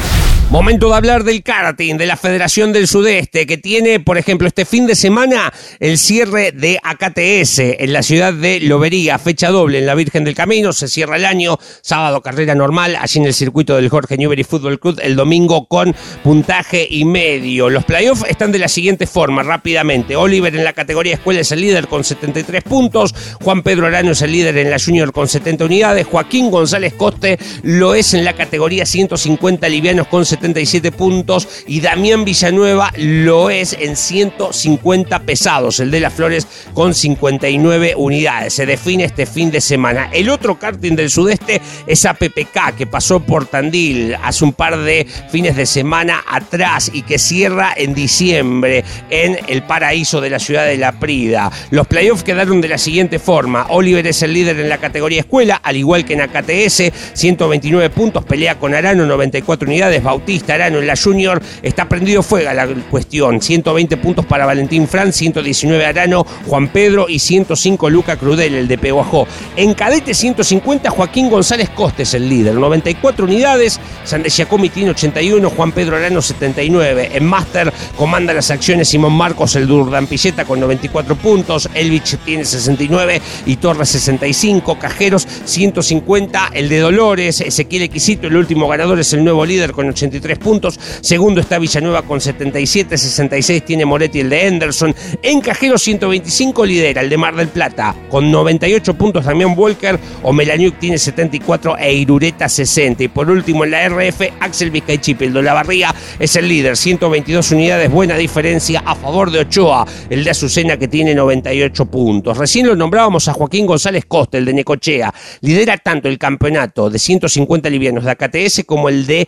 Momento 0.50 0.88
de 0.88 0.94
hablar 0.94 1.24
del 1.24 1.42
karting, 1.42 1.96
de 1.96 2.06
la 2.06 2.16
Federación 2.16 2.72
del 2.72 2.86
Sudeste, 2.86 3.44
que 3.44 3.58
tiene, 3.58 3.98
por 3.98 4.18
ejemplo, 4.18 4.46
este 4.46 4.64
fin 4.64 4.86
de 4.86 4.94
semana 4.94 5.52
el 5.80 5.98
cierre 5.98 6.52
de 6.52 6.78
AKTS 6.80 7.58
en 7.58 7.92
la 7.92 8.02
ciudad 8.04 8.32
de 8.32 8.60
Lobería, 8.60 9.18
fecha 9.18 9.48
doble 9.48 9.78
en 9.78 9.86
la 9.86 9.96
Virgen 9.96 10.22
del 10.22 10.34
Camino, 10.34 10.72
se 10.72 10.86
cierra 10.86 11.16
el 11.16 11.24
año, 11.24 11.58
sábado 11.80 12.20
carrera 12.20 12.54
normal, 12.54 12.96
allí 13.00 13.18
en 13.18 13.26
el 13.26 13.34
circuito 13.34 13.74
del 13.74 13.88
Jorge 13.88 14.16
Newbery 14.16 14.44
Football 14.44 14.78
Club, 14.78 15.00
el 15.02 15.16
domingo 15.16 15.66
con 15.66 15.94
puntaje 16.22 16.86
y 16.88 17.04
medio. 17.04 17.68
Los 17.68 17.84
playoffs 17.84 18.24
están 18.28 18.52
de 18.52 18.60
la 18.60 18.68
siguiente 18.68 19.08
forma, 19.08 19.42
rápidamente. 19.42 20.14
Oliver 20.14 20.54
en 20.54 20.62
la 20.62 20.72
categoría 20.72 21.14
escuela 21.14 21.40
es 21.40 21.50
el 21.50 21.62
líder 21.62 21.88
con 21.88 22.04
73 22.04 22.62
puntos, 22.62 23.12
Juan 23.42 23.62
Pedro 23.62 23.86
Arano 23.86 24.12
es 24.12 24.22
el 24.22 24.30
líder 24.30 24.58
en 24.58 24.70
la 24.70 24.78
junior 24.78 25.12
con 25.12 25.26
70 25.26 25.64
unidades, 25.64 26.06
Joaquín 26.06 26.50
González 26.50 26.94
Coste 26.94 27.38
lo 27.62 27.94
es 27.94 28.14
en 28.14 28.24
la 28.24 28.34
categoría 28.34 28.86
150 28.86 29.68
livianos 29.68 30.06
con 30.06 30.24
77 30.34 30.90
puntos 30.90 31.48
y 31.68 31.80
Damián 31.80 32.24
Villanueva 32.24 32.92
lo 32.96 33.50
es 33.50 33.76
en 33.78 33.96
150 33.96 35.20
pesados, 35.20 35.78
el 35.78 35.92
de 35.92 36.00
las 36.00 36.12
Flores 36.12 36.48
con 36.74 36.92
59 36.92 37.94
unidades. 37.96 38.54
Se 38.54 38.66
define 38.66 39.04
este 39.04 39.26
fin 39.26 39.52
de 39.52 39.60
semana. 39.60 40.10
El 40.12 40.28
otro 40.28 40.58
karting 40.58 40.96
del 40.96 41.10
sudeste 41.10 41.60
es 41.86 42.04
APPK 42.04 42.74
que 42.76 42.86
pasó 42.86 43.20
por 43.20 43.46
Tandil 43.46 44.16
hace 44.22 44.44
un 44.44 44.52
par 44.52 44.76
de 44.78 45.06
fines 45.30 45.56
de 45.56 45.66
semana 45.66 46.24
atrás 46.28 46.90
y 46.92 47.02
que 47.02 47.18
cierra 47.18 47.72
en 47.76 47.94
diciembre 47.94 48.84
en 49.10 49.38
el 49.46 49.62
paraíso 49.62 50.20
de 50.20 50.30
la 50.30 50.40
ciudad 50.40 50.66
de 50.66 50.76
La 50.76 50.98
Prida. 50.98 51.50
Los 51.70 51.86
playoffs 51.86 52.24
quedaron 52.24 52.60
de 52.60 52.68
la 52.68 52.78
siguiente 52.78 53.20
forma. 53.20 53.66
Oliver 53.68 54.04
es 54.06 54.22
el 54.22 54.32
líder 54.32 54.58
en 54.58 54.68
la 54.68 54.78
categoría 54.78 55.20
escuela, 55.20 55.60
al 55.62 55.76
igual 55.76 56.04
que 56.04 56.14
en 56.14 56.22
AKTS, 56.22 56.92
129 57.12 57.90
puntos, 57.90 58.24
pelea 58.24 58.58
con 58.58 58.74
Arano, 58.74 59.06
94 59.06 59.68
unidades, 59.68 60.02
Bautista 60.02 60.23
Arano 60.48 60.78
en 60.78 60.86
la 60.86 60.96
Junior, 60.96 61.40
está 61.62 61.88
prendido 61.88 62.22
fuego 62.22 62.52
la 62.52 62.66
cuestión. 62.90 63.40
120 63.40 63.96
puntos 63.98 64.26
para 64.26 64.46
Valentín 64.46 64.88
Fran, 64.88 65.12
119 65.12 65.84
Arano, 65.84 66.26
Juan 66.46 66.68
Pedro 66.68 67.06
y 67.08 67.18
105 67.18 67.90
Luca 67.90 68.16
Crudel, 68.16 68.54
el 68.54 68.68
de 68.68 68.78
Peguajó. 68.78 69.26
En 69.56 69.74
cadete 69.74 70.14
150, 70.14 70.90
Joaquín 70.90 71.30
González 71.30 71.70
Costes, 71.70 72.14
el 72.14 72.28
líder, 72.28 72.54
94 72.54 73.24
unidades, 73.24 73.80
San 74.04 74.24
Giacomi 74.24 74.68
tiene 74.68 74.90
81, 74.90 75.50
Juan 75.50 75.72
Pedro 75.72 75.96
Arano 75.96 76.20
79. 76.20 77.10
En 77.14 77.24
Master 77.24 77.72
comanda 77.96 78.32
las 78.32 78.50
acciones 78.50 78.88
Simón 78.88 79.12
Marcos, 79.12 79.56
el 79.56 79.66
Durdan 79.66 80.06
Pilleta 80.06 80.44
con 80.44 80.60
94 80.60 81.16
puntos, 81.16 81.68
Elvich 81.74 82.18
tiene 82.24 82.44
69 82.44 83.20
y 83.46 83.56
Torres 83.56 83.88
65, 83.90 84.78
Cajeros 84.78 85.26
150, 85.44 86.50
el 86.52 86.68
de 86.68 86.78
Dolores, 86.80 87.40
Ezequiel 87.40 87.82
Equisito, 87.82 88.26
el 88.26 88.36
último 88.36 88.68
ganador 88.68 88.98
es 88.98 89.12
el 89.12 89.24
nuevo 89.24 89.44
líder 89.44 89.72
con 89.72 89.86
83 90.14 90.38
puntos. 90.38 90.78
Segundo 91.00 91.40
está 91.40 91.58
Villanueva 91.58 92.02
con 92.02 92.20
77, 92.20 92.96
66 92.96 93.64
tiene 93.64 93.84
Moretti 93.84 94.20
el 94.20 94.30
de 94.30 94.46
Henderson. 94.46 94.94
En 95.22 95.40
Cajero 95.40 95.76
125 95.76 96.64
lidera 96.64 97.00
el 97.00 97.10
de 97.10 97.16
Mar 97.16 97.34
del 97.34 97.48
Plata 97.48 97.94
con 98.08 98.30
98 98.30 98.94
puntos 98.94 99.24
también 99.24 99.54
Walker. 99.56 99.98
O 100.22 100.32
Melaniuk 100.32 100.78
tiene 100.78 100.98
74 100.98 101.78
e 101.78 101.92
Irureta 101.92 102.48
60. 102.48 103.04
Y 103.04 103.08
por 103.08 103.28
último 103.30 103.64
en 103.64 103.72
la 103.72 103.88
RF, 103.88 104.20
Axel 104.40 104.70
Vizcaichip, 104.70 105.22
el 105.22 105.32
de 105.32 105.42
la 105.42 105.52
Barría, 105.52 105.94
es 106.18 106.36
el 106.36 106.48
líder. 106.48 106.76
122 106.76 107.50
unidades, 107.52 107.90
buena 107.90 108.16
diferencia 108.16 108.82
a 108.84 108.94
favor 108.94 109.30
de 109.30 109.40
Ochoa, 109.40 109.86
el 110.08 110.24
de 110.24 110.30
Azucena 110.30 110.76
que 110.76 110.88
tiene 110.88 111.14
98 111.14 111.86
puntos. 111.86 112.38
Recién 112.38 112.66
lo 112.66 112.76
nombrábamos 112.76 113.28
a 113.28 113.32
Joaquín 113.32 113.66
González 113.66 114.04
Costa, 114.06 114.38
el 114.38 114.44
de 114.44 114.54
Necochea. 114.54 115.12
Lidera 115.40 115.76
tanto 115.78 116.08
el 116.08 116.18
campeonato 116.18 116.88
de 116.88 116.98
150 116.98 117.68
livianos 117.68 118.04
de 118.04 118.10
AKTS 118.12 118.64
como 118.66 118.88
el 118.88 119.06
de 119.06 119.26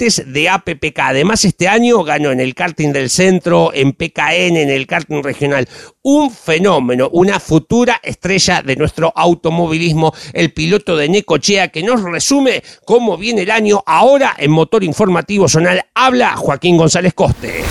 de 0.00 0.48
APPK. 0.48 0.98
Además, 0.98 1.44
este 1.44 1.68
año 1.68 2.02
ganó 2.02 2.30
en 2.30 2.40
el 2.40 2.54
karting 2.54 2.90
del 2.90 3.10
centro, 3.10 3.70
en 3.74 3.92
PKN, 3.92 4.56
en 4.56 4.70
el 4.70 4.86
karting 4.86 5.22
regional. 5.22 5.68
Un 6.02 6.30
fenómeno, 6.30 7.10
una 7.12 7.38
futura 7.38 8.00
estrella 8.02 8.62
de 8.62 8.76
nuestro 8.76 9.12
automovilismo, 9.14 10.14
el 10.32 10.54
piloto 10.54 10.96
de 10.96 11.10
Necochea, 11.10 11.68
que 11.68 11.82
nos 11.82 12.02
resume 12.02 12.62
cómo 12.86 13.18
viene 13.18 13.42
el 13.42 13.50
año 13.50 13.82
ahora 13.84 14.34
en 14.38 14.50
Motor 14.52 14.84
Informativo 14.84 15.48
Zonal. 15.48 15.82
Habla 15.94 16.34
Joaquín 16.34 16.78
González 16.78 17.12
Coste. 17.12 17.62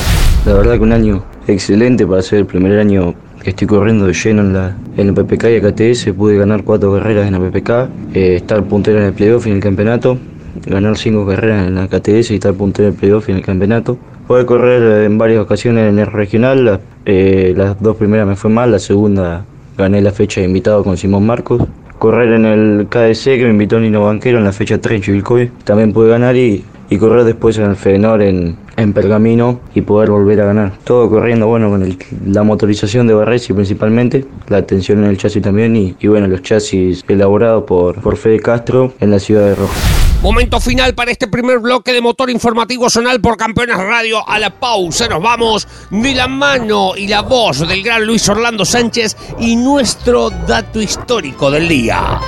La 0.45 0.53
verdad 0.53 0.75
que 0.75 0.83
un 0.83 0.93
año 0.93 1.25
excelente 1.47 2.05
para 2.05 2.21
ser 2.21 2.39
el 2.39 2.45
primer 2.45 2.77
año 2.77 3.15
que 3.43 3.49
estoy 3.49 3.65
corriendo 3.65 4.05
de 4.05 4.13
lleno 4.13 4.43
en 4.43 4.53
la, 4.53 4.77
en 4.97 5.15
PPK 5.15 5.45
y 5.45 5.55
AKTS. 5.55 6.13
Pude 6.15 6.37
ganar 6.37 6.63
cuatro 6.63 6.93
carreras 6.93 7.27
en 7.27 7.33
la 7.33 7.39
PPK, 7.39 7.69
eh, 8.13 8.35
estar 8.35 8.63
puntero 8.65 8.99
en 8.99 9.05
el 9.05 9.13
playoff 9.13 9.47
y 9.47 9.49
en 9.49 9.55
el 9.55 9.61
campeonato 9.63 10.19
ganar 10.65 10.97
cinco 10.97 11.25
carreras 11.25 11.67
en 11.67 11.75
la 11.75 11.87
KTS 11.87 12.31
y 12.31 12.35
estar 12.35 12.53
puntero 12.53 12.87
en 12.87 12.93
el 12.93 12.99
playoff 12.99 13.29
y 13.29 13.31
en 13.31 13.37
el 13.37 13.43
campeonato. 13.43 13.97
Pude 14.27 14.45
correr 14.45 15.05
en 15.05 15.17
varias 15.17 15.41
ocasiones 15.41 15.89
en 15.89 15.99
el 15.99 16.07
regional, 16.07 16.81
eh, 17.05 17.53
las 17.55 17.81
dos 17.81 17.97
primeras 17.97 18.27
me 18.27 18.35
fue 18.35 18.49
mal, 18.51 18.71
la 18.71 18.79
segunda 18.79 19.45
gané 19.77 20.01
la 20.01 20.11
fecha 20.11 20.41
de 20.41 20.47
invitado 20.47 20.83
con 20.83 20.97
Simón 20.97 21.25
Marcos. 21.25 21.63
Correr 21.97 22.33
en 22.33 22.45
el 22.45 22.87
KDC 22.89 23.23
que 23.37 23.43
me 23.43 23.51
invitó 23.51 23.79
Nino 23.79 24.03
Banquero 24.03 24.37
en 24.37 24.43
la 24.43 24.53
fecha 24.53 24.79
3 24.79 24.97
en 24.97 25.01
Chivilcoy, 25.01 25.51
también 25.63 25.91
pude 25.93 26.09
ganar 26.09 26.35
y, 26.35 26.63
y 26.89 26.97
correr 26.97 27.23
después 27.23 27.57
en 27.57 27.65
el 27.65 27.75
Fenor 27.75 28.21
en, 28.21 28.57
en 28.75 28.93
Pergamino 28.93 29.59
y 29.75 29.81
poder 29.81 30.09
volver 30.09 30.41
a 30.41 30.45
ganar. 30.45 30.73
Todo 30.83 31.09
corriendo, 31.09 31.47
bueno, 31.47 31.69
con 31.69 31.97
la 32.25 32.43
motorización 32.43 33.07
de 33.07 33.13
Barresi 33.13 33.53
principalmente, 33.53 34.25
la 34.47 34.65
tensión 34.65 35.03
en 35.03 35.09
el 35.11 35.17
chasis 35.17 35.41
también 35.41 35.75
y, 35.75 35.95
y 35.99 36.07
bueno, 36.07 36.27
los 36.27 36.41
chasis 36.41 37.03
elaborados 37.07 37.63
por, 37.65 38.01
por 38.01 38.17
Fede 38.17 38.39
Castro 38.39 38.93
en 38.99 39.11
la 39.11 39.19
ciudad 39.19 39.45
de 39.45 39.55
Roja. 39.55 39.73
Momento 40.21 40.59
final 40.59 40.93
para 40.95 41.11
este 41.11 41.29
primer 41.29 41.59
bloque 41.59 41.93
de 41.93 42.01
motor 42.01 42.29
informativo 42.29 42.89
zonal 42.89 43.21
por 43.21 43.37
Campeones 43.37 43.77
Radio. 43.77 44.27
A 44.27 44.37
la 44.37 44.49
pausa 44.49 45.07
nos 45.07 45.23
vamos 45.23 45.65
de 45.89 46.13
la 46.13 46.27
mano 46.27 46.91
y 46.97 47.07
la 47.07 47.21
voz 47.21 47.65
del 47.65 47.81
gran 47.81 48.05
Luis 48.05 48.27
Orlando 48.27 48.65
Sánchez 48.65 49.15
y 49.39 49.55
nuestro 49.55 50.29
dato 50.29 50.81
histórico 50.81 51.49
del 51.49 51.69
día. 51.69 52.19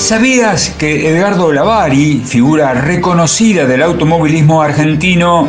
¿Sabías 0.00 0.70
que 0.70 1.08
Edgardo 1.08 1.52
Lavari, 1.52 2.22
figura 2.24 2.72
reconocida 2.72 3.66
del 3.66 3.82
automovilismo 3.82 4.62
argentino, 4.62 5.46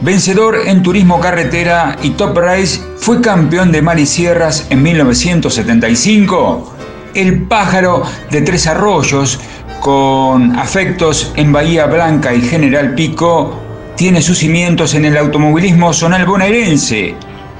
vencedor 0.00 0.60
en 0.66 0.84
turismo 0.84 1.20
carretera 1.20 1.96
y 2.00 2.10
top 2.10 2.38
race, 2.38 2.80
fue 2.96 3.20
campeón 3.20 3.72
de 3.72 3.82
mar 3.82 3.98
y 3.98 4.06
sierras 4.06 4.68
en 4.70 4.84
1975? 4.84 6.74
El 7.14 7.42
pájaro 7.42 8.04
de 8.30 8.40
Tres 8.42 8.68
Arroyos, 8.68 9.40
con 9.80 10.56
afectos 10.56 11.32
en 11.34 11.52
Bahía 11.52 11.86
Blanca 11.86 12.32
y 12.32 12.40
General 12.40 12.94
Pico, 12.94 13.58
tiene 13.96 14.22
sus 14.22 14.38
cimientos 14.38 14.94
en 14.94 15.06
el 15.06 15.16
automovilismo 15.16 15.92
zonal 15.92 16.24
bonaerense, 16.24 17.16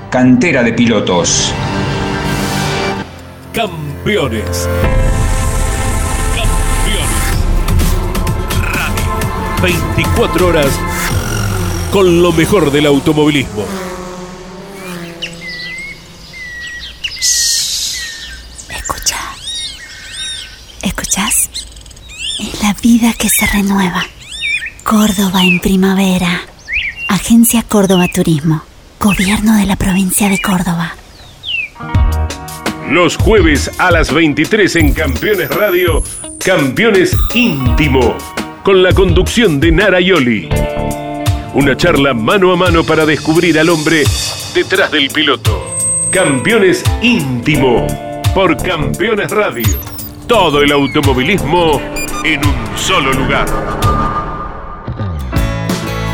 cantera 0.08 0.62
de 0.62 0.72
pilotos. 0.72 1.52
Campeones. 3.52 4.68
24 9.62 10.46
horas 10.46 10.78
con 11.92 12.22
lo 12.22 12.32
mejor 12.32 12.70
del 12.70 12.86
automovilismo. 12.86 13.64
vida 22.82 23.12
que 23.16 23.28
se 23.28 23.46
renueva. 23.46 24.04
Córdoba 24.82 25.44
en 25.44 25.60
primavera. 25.60 26.42
Agencia 27.08 27.62
Córdoba 27.62 28.08
Turismo. 28.12 28.62
Gobierno 29.00 29.56
de 29.56 29.66
la 29.66 29.76
provincia 29.76 30.28
de 30.28 30.40
Córdoba. 30.40 30.94
Los 32.90 33.16
jueves 33.16 33.70
a 33.78 33.90
las 33.90 34.12
23 34.12 34.76
en 34.76 34.92
Campeones 34.92 35.48
Radio, 35.50 36.02
Campeones 36.44 37.16
Íntimo, 37.34 38.16
con 38.62 38.82
la 38.82 38.92
conducción 38.92 39.58
de 39.58 39.72
Nara 39.72 40.00
Yoli. 40.00 40.48
Una 41.54 41.76
charla 41.76 42.14
mano 42.14 42.52
a 42.52 42.56
mano 42.56 42.84
para 42.84 43.04
descubrir 43.04 43.58
al 43.58 43.68
hombre 43.68 44.04
detrás 44.54 44.90
del 44.92 45.08
piloto. 45.10 45.74
Campeones 46.10 46.84
Íntimo, 47.02 47.86
por 48.34 48.56
Campeones 48.56 49.30
Radio. 49.30 49.66
Todo 50.28 50.62
el 50.62 50.70
automovilismo 50.70 51.80
en 52.24 52.40
un 52.46 52.78
solo 52.78 53.12
lugar. 53.12 53.46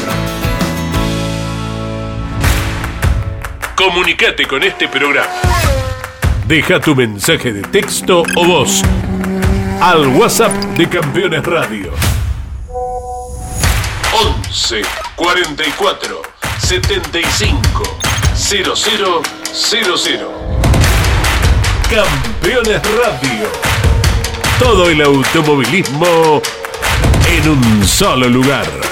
Comunicate 3.75 4.47
con 4.47 4.63
este 4.63 4.89
programa. 4.89 5.29
Deja 6.47 6.81
tu 6.81 6.95
mensaje 6.95 7.53
de 7.53 7.63
texto 7.63 8.23
o 8.37 8.45
voz 8.45 8.83
al 9.81 10.07
WhatsApp 10.09 10.53
de 10.77 10.89
Campeones 10.89 11.45
Radio. 11.45 11.93
11 14.13 14.83
44 15.17 16.23
75 16.59 17.83
0000. 19.53 20.27
Campeones 21.91 22.81
Radio. 22.97 23.49
Todo 24.59 24.89
el 24.89 25.03
automovilismo 25.03 26.41
en 27.29 27.49
un 27.51 27.87
solo 27.87 28.29
lugar. 28.29 28.92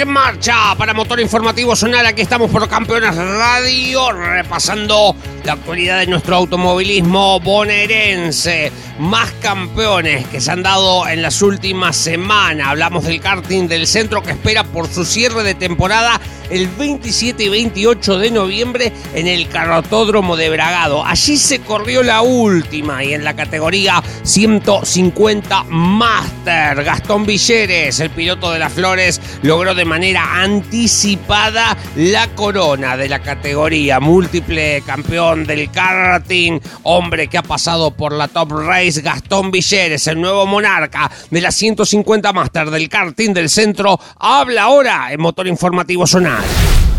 En 0.00 0.08
marcha 0.10 0.74
para 0.76 0.92
Motor 0.92 1.20
Informativo 1.20 1.74
Zonal. 1.74 2.04
Aquí 2.04 2.20
estamos 2.20 2.50
por 2.50 2.68
Campeones 2.68 3.14
Radio, 3.14 4.12
repasando 4.12 5.16
la 5.44 5.54
actualidad 5.54 6.00
de 6.00 6.06
nuestro 6.06 6.36
automovilismo 6.36 7.40
bonaerense. 7.40 8.72
Más 8.98 9.30
campeones 9.40 10.26
que 10.26 10.40
se 10.40 10.50
han 10.50 10.62
dado 10.62 11.08
en 11.08 11.22
las 11.22 11.40
últimas 11.40 11.96
semanas. 11.96 12.68
Hablamos 12.68 13.04
del 13.04 13.20
karting 13.20 13.68
del 13.68 13.86
centro 13.86 14.22
que 14.22 14.32
espera 14.32 14.64
por 14.64 14.88
su 14.88 15.04
cierre 15.04 15.42
de 15.44 15.54
temporada 15.54 16.20
el 16.50 16.68
27 16.68 17.44
y 17.44 17.48
28 17.48 18.18
de 18.18 18.30
noviembre 18.30 18.92
en 19.14 19.26
el 19.26 19.48
Carrotódromo 19.48 20.36
de 20.36 20.50
Bragado. 20.50 21.04
Allí 21.04 21.36
se 21.36 21.60
corrió 21.60 22.02
la 22.02 22.22
última 22.22 23.04
y 23.04 23.14
en 23.14 23.24
la 23.24 23.34
categoría 23.34 24.02
150 24.22 25.64
Master. 25.64 26.84
Gastón 26.84 27.26
Villeres, 27.26 28.00
el 28.00 28.10
piloto 28.10 28.52
de 28.52 28.58
las 28.58 28.72
Flores, 28.72 29.20
logró 29.42 29.74
de 29.74 29.84
manera 29.84 30.42
anticipada 30.42 31.76
la 31.96 32.28
corona 32.34 32.96
de 32.96 33.08
la 33.08 33.20
categoría. 33.20 34.00
Múltiple 34.00 34.82
campeón 34.86 35.44
del 35.44 35.70
karting, 35.70 36.60
hombre 36.84 37.28
que 37.28 37.38
ha 37.38 37.42
pasado 37.42 37.90
por 37.90 38.12
la 38.12 38.28
Top 38.28 38.52
Race, 38.52 39.00
Gastón 39.00 39.50
Villeres, 39.50 40.06
el 40.06 40.20
nuevo 40.20 40.46
monarca 40.46 41.10
de 41.30 41.40
la 41.40 41.50
150 41.50 42.32
Master 42.32 42.70
del 42.70 42.88
karting 42.88 43.32
del 43.32 43.48
centro, 43.48 43.98
habla 44.18 44.64
ahora 44.64 45.12
en 45.12 45.20
Motor 45.20 45.46
Informativo 45.46 46.06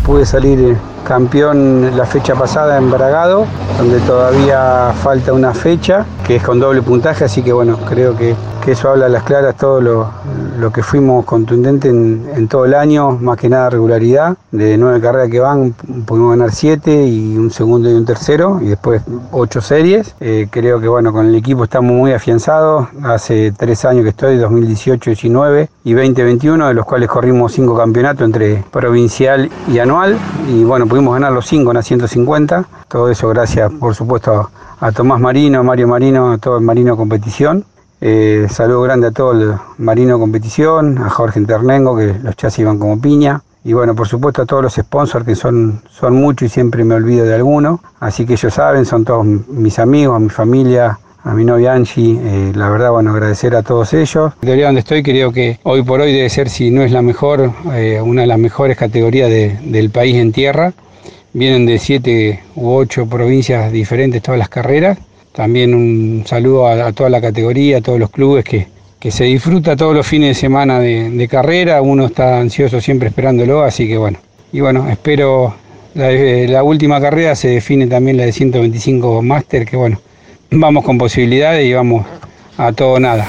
Pude 0.04 0.24
salir 0.24 0.76
campeón 1.04 1.96
la 1.96 2.04
fecha 2.04 2.34
pasada 2.34 2.78
en 2.78 2.90
Bragado, 2.90 3.46
donde 3.78 3.98
todavía 4.00 4.92
falta 5.02 5.32
una 5.32 5.54
fecha, 5.54 6.04
que 6.26 6.36
es 6.36 6.42
con 6.42 6.60
doble 6.60 6.82
puntaje, 6.82 7.24
así 7.24 7.42
que 7.42 7.52
bueno, 7.52 7.78
creo 7.88 8.16
que, 8.16 8.34
que 8.64 8.72
eso 8.72 8.90
habla 8.90 9.06
a 9.06 9.08
las 9.08 9.22
claras 9.22 9.56
todo 9.56 9.80
lo, 9.80 10.10
lo 10.58 10.72
que 10.72 10.82
fuimos 10.82 11.24
contundentes 11.24 11.90
en, 11.90 12.28
en, 12.34 12.48
todo 12.48 12.64
el 12.64 12.74
año, 12.74 13.12
más 13.12 13.38
que 13.38 13.48
nada 13.48 13.70
regularidad. 13.70 14.36
De 14.50 14.76
nueve 14.76 15.00
carreras 15.00 15.30
que 15.30 15.40
van, 15.40 15.72
pudimos 16.06 16.30
ganar 16.30 16.52
siete 16.52 17.06
y 17.06 17.36
un 17.36 17.50
segundo 17.50 17.90
y 17.90 17.94
un 17.94 18.04
tercero, 18.04 18.58
y 18.60 18.66
después 18.66 19.02
ocho 19.30 19.60
series. 19.60 20.14
Eh, 20.20 20.48
creo 20.50 20.80
que 20.80 20.88
bueno, 20.88 21.12
con 21.12 21.26
el 21.26 21.34
equipo 21.34 21.64
estamos 21.64 21.92
muy 21.92 22.12
afianzados. 22.12 22.88
Hace 23.02 23.52
tres 23.52 23.84
años 23.84 24.02
que 24.02 24.10
estoy, 24.10 24.36
2018, 24.36 25.10
19 25.10 25.68
y 25.84 25.92
2021, 25.92 26.68
de 26.68 26.74
los 26.74 26.84
cuales 26.84 27.08
corrimos 27.08 27.52
cinco 27.52 27.76
campeonatos 27.76 28.24
entre 28.24 28.64
provincial 28.70 29.50
y 29.68 29.78
anual. 29.78 30.16
Y 30.48 30.64
bueno, 30.64 30.86
pudimos 30.86 31.14
ganar 31.14 31.32
los 31.32 31.46
cinco 31.46 31.70
en 31.70 31.76
la 31.76 31.82
150. 31.82 32.66
Todo 32.88 33.10
eso 33.10 33.28
gracias, 33.28 33.70
por 33.72 33.94
supuesto, 33.94 34.50
a, 34.80 34.86
a 34.86 34.92
Tomás 34.92 35.20
Marino, 35.20 35.60
a 35.60 35.62
Mario 35.62 35.88
Marino, 35.88 36.32
a 36.32 36.38
todo 36.38 36.58
el 36.58 36.64
Marino 36.64 36.96
Competición. 36.96 37.64
Eh, 38.00 38.46
saludo 38.50 38.82
grande 38.82 39.08
a 39.08 39.10
todo 39.10 39.32
el 39.32 39.54
Marino 39.78 40.18
Competición, 40.18 40.98
a 40.98 41.10
Jorge 41.10 41.40
Internengo, 41.40 41.96
que 41.96 42.14
los 42.22 42.36
chasis 42.36 42.60
iban 42.60 42.78
como 42.78 43.00
piña. 43.00 43.42
Y 43.64 43.72
bueno, 43.72 43.94
por 43.94 44.06
supuesto 44.06 44.42
a 44.42 44.46
todos 44.46 44.62
los 44.62 44.74
sponsors, 44.74 45.26
que 45.26 45.34
son, 45.34 45.82
son 45.90 46.14
muchos 46.14 46.46
y 46.46 46.48
siempre 46.48 46.84
me 46.84 46.94
olvido 46.94 47.26
de 47.26 47.34
alguno. 47.34 47.80
Así 48.00 48.24
que 48.24 48.34
ellos 48.34 48.54
saben, 48.54 48.84
son 48.86 49.04
todos 49.04 49.26
mis 49.26 49.78
amigos, 49.78 50.16
a 50.16 50.20
mi 50.20 50.28
familia, 50.28 50.98
a 51.24 51.34
mi 51.34 51.44
novia 51.44 51.74
Angie, 51.74 52.18
eh, 52.22 52.52
la 52.54 52.70
verdad, 52.70 52.92
bueno, 52.92 53.10
agradecer 53.10 53.54
a 53.56 53.62
todos 53.62 53.92
ellos. 53.92 54.26
La 54.26 54.40
categoría 54.40 54.66
donde 54.66 54.80
estoy 54.80 55.02
creo 55.02 55.32
que 55.32 55.58
hoy 55.64 55.82
por 55.82 56.00
hoy 56.00 56.12
debe 56.12 56.30
ser, 56.30 56.48
si 56.48 56.70
no 56.70 56.82
es 56.82 56.92
la 56.92 57.02
mejor, 57.02 57.52
eh, 57.74 58.00
una 58.00 58.22
de 58.22 58.28
las 58.28 58.38
mejores 58.38 58.76
categorías 58.76 59.28
de, 59.28 59.58
del 59.64 59.90
país 59.90 60.16
en 60.16 60.32
tierra. 60.32 60.72
Vienen 61.34 61.66
de 61.66 61.78
siete 61.78 62.42
u 62.54 62.70
ocho 62.70 63.06
provincias 63.06 63.70
diferentes 63.70 64.22
todas 64.22 64.38
las 64.38 64.48
carreras. 64.48 64.98
También 65.38 65.72
un 65.72 66.24
saludo 66.26 66.66
a, 66.66 66.92
toda 66.92 67.08
la 67.08 67.20
categoría, 67.20 67.78
a 67.78 67.80
todos 67.80 68.00
los 68.00 68.10
clubes 68.10 68.44
que, 68.44 68.66
que 68.98 69.12
se 69.12 69.22
disfruta 69.22 69.76
todos 69.76 69.94
los 69.94 70.04
fines 70.04 70.30
de 70.30 70.34
semana 70.34 70.80
de, 70.80 71.10
de, 71.10 71.28
carrera. 71.28 71.80
Uno 71.80 72.06
está 72.06 72.40
ansioso 72.40 72.80
siempre 72.80 73.10
esperándolo, 73.10 73.62
así 73.62 73.86
que 73.86 73.96
bueno. 73.96 74.18
Y 74.52 74.58
bueno, 74.58 74.88
espero 74.90 75.54
la, 75.94 76.10
la 76.10 76.64
última 76.64 77.00
carrera 77.00 77.36
se 77.36 77.50
define 77.50 77.86
también 77.86 78.16
la 78.16 78.24
de 78.24 78.32
125 78.32 79.22
Master, 79.22 79.64
que 79.64 79.76
bueno, 79.76 80.00
vamos 80.50 80.84
con 80.84 80.98
posibilidades 80.98 81.64
y 81.64 81.72
vamos 81.72 82.04
a 82.56 82.72
todo 82.72 82.98
nada. 82.98 83.28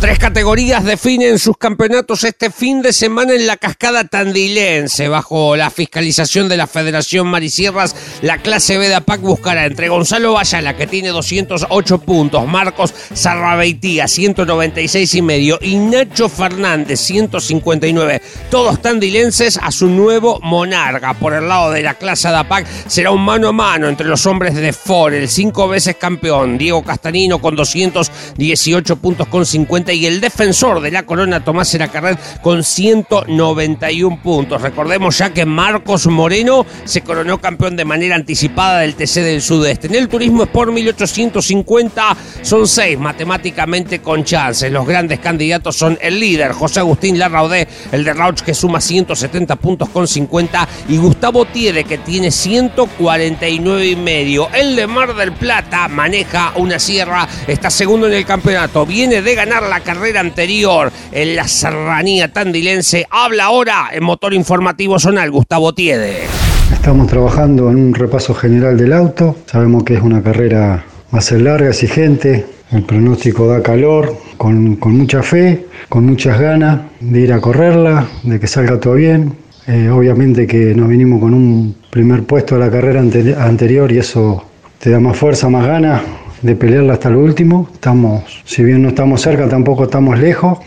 Tres 0.00 0.18
categorías 0.18 0.84
definen 0.84 1.38
sus 1.38 1.56
campeonatos 1.56 2.24
este 2.24 2.50
fin 2.50 2.82
de 2.82 2.92
semana 2.92 3.32
en 3.34 3.46
la 3.46 3.56
cascada 3.56 4.04
tandilense. 4.04 5.08
Bajo 5.08 5.56
la 5.56 5.70
fiscalización 5.70 6.48
de 6.48 6.58
la 6.58 6.66
Federación 6.66 7.26
Marisierras, 7.26 7.96
la 8.20 8.38
clase 8.38 8.76
B 8.76 8.88
de 8.88 8.96
APAC 8.96 9.22
buscará 9.22 9.64
entre 9.64 9.88
Gonzalo 9.88 10.34
Bayala, 10.34 10.76
que 10.76 10.86
tiene 10.86 11.08
208 11.08 11.98
puntos, 12.00 12.46
Marcos 12.46 12.94
Sarrabeitía, 13.14 14.06
196 14.06 15.14
y 15.14 15.22
medio, 15.22 15.58
y 15.62 15.76
Nacho 15.76 16.28
Fernández, 16.28 17.00
159. 17.00 18.20
Todos 18.50 18.82
tandilenses 18.82 19.58
a 19.62 19.70
su 19.70 19.88
nuevo 19.88 20.38
monarca. 20.42 21.14
Por 21.14 21.32
el 21.32 21.48
lado 21.48 21.70
de 21.70 21.82
la 21.82 21.94
clase 21.94 22.28
de 22.28 22.36
APAC 22.36 22.66
será 22.88 23.10
un 23.10 23.24
mano 23.24 23.48
a 23.48 23.52
mano 23.52 23.88
entre 23.88 24.06
los 24.06 24.26
hombres 24.26 24.54
de 24.54 24.74
Ford, 24.74 25.14
el 25.14 25.30
cinco 25.30 25.66
veces 25.66 25.96
campeón, 25.96 26.58
Diego 26.58 26.84
Castanino 26.84 27.38
con 27.38 27.56
218 27.56 28.96
puntos 28.96 29.28
con 29.28 29.46
50 29.46 29.93
y 29.94 30.06
el 30.06 30.20
defensor 30.20 30.80
de 30.80 30.90
la 30.90 31.04
corona 31.04 31.44
Tomás 31.44 31.74
Eracarret 31.74 32.18
con 32.40 32.64
191 32.64 34.20
puntos. 34.22 34.60
Recordemos 34.62 35.18
ya 35.18 35.30
que 35.30 35.44
Marcos 35.46 36.06
Moreno 36.06 36.66
se 36.84 37.02
coronó 37.02 37.40
campeón 37.40 37.76
de 37.76 37.84
manera 37.84 38.16
anticipada 38.16 38.80
del 38.80 38.94
TC 38.94 39.22
del 39.22 39.42
Sudeste. 39.42 39.86
En 39.86 39.94
el 39.94 40.08
Turismo 40.08 40.44
Sport 40.44 40.72
1850 40.72 42.16
son 42.42 42.66
seis 42.66 42.98
matemáticamente 42.98 44.00
con 44.00 44.24
chances. 44.24 44.70
Los 44.70 44.86
grandes 44.86 45.20
candidatos 45.20 45.76
son 45.76 45.98
el 46.00 46.18
líder 46.18 46.52
José 46.52 46.80
Agustín 46.80 47.18
Larraudé, 47.18 47.68
el 47.92 48.04
de 48.04 48.12
Rauch 48.12 48.40
que 48.40 48.54
suma 48.54 48.80
170 48.80 49.56
puntos 49.56 49.88
con 49.88 50.06
50 50.06 50.68
y 50.88 50.96
Gustavo 50.96 51.44
Tiede 51.44 51.84
que 51.84 51.98
tiene 51.98 52.30
149 52.30 53.86
y 53.86 53.96
medio. 53.96 54.48
El 54.52 54.76
de 54.76 54.86
Mar 54.86 55.14
del 55.14 55.32
Plata 55.32 55.88
maneja 55.88 56.52
una 56.56 56.78
sierra, 56.78 57.28
está 57.46 57.70
segundo 57.70 58.06
en 58.06 58.14
el 58.14 58.24
campeonato, 58.24 58.86
viene 58.86 59.22
de 59.22 59.34
ganar 59.34 59.62
la 59.64 59.73
carrera 59.80 60.20
anterior 60.20 60.92
en 61.12 61.36
la 61.36 61.48
serranía 61.48 62.32
tandilense. 62.32 63.06
Habla 63.10 63.44
ahora 63.44 63.88
en 63.92 64.04
Motor 64.04 64.34
Informativo 64.34 64.98
Zonal 64.98 65.30
Gustavo 65.30 65.72
Tiede. 65.72 66.24
Estamos 66.72 67.06
trabajando 67.06 67.70
en 67.70 67.76
un 67.76 67.94
repaso 67.94 68.34
general 68.34 68.76
del 68.76 68.92
auto. 68.92 69.36
Sabemos 69.46 69.84
que 69.84 69.94
es 69.94 70.02
una 70.02 70.22
carrera 70.22 70.84
va 71.14 71.18
a 71.18 71.22
ser 71.22 71.42
larga, 71.42 71.68
exigente. 71.68 72.46
El 72.72 72.82
pronóstico 72.82 73.46
da 73.46 73.62
calor, 73.62 74.16
con, 74.36 74.78
mucha 74.80 75.22
fe, 75.22 75.66
con 75.88 76.06
muchas 76.06 76.40
ganas 76.40 76.80
de 77.00 77.20
ir 77.20 77.32
a 77.32 77.40
correrla, 77.40 78.08
de 78.24 78.40
que 78.40 78.46
salga 78.46 78.80
todo 78.80 78.94
bien. 78.94 79.32
Eh, 79.66 79.88
obviamente 79.90 80.46
que 80.46 80.74
nos 80.74 80.88
vinimos 80.88 81.20
con 81.20 81.32
un 81.32 81.76
primer 81.90 82.24
puesto 82.24 82.56
a 82.56 82.58
la 82.58 82.70
carrera 82.70 83.00
ante 83.00 83.34
anterior 83.34 83.90
y 83.92 83.98
eso 83.98 84.44
te 84.78 84.90
da 84.90 85.00
más 85.00 85.16
fuerza, 85.16 85.48
más 85.48 85.66
ganas 85.66 86.02
de 86.44 86.54
pelearla 86.54 86.92
hasta 86.92 87.10
lo 87.10 87.20
último. 87.20 87.68
Estamos, 87.72 88.42
si 88.44 88.62
bien 88.62 88.82
no 88.82 88.88
estamos 88.88 89.22
cerca, 89.22 89.48
tampoco 89.48 89.84
estamos 89.84 90.18
lejos. 90.18 90.58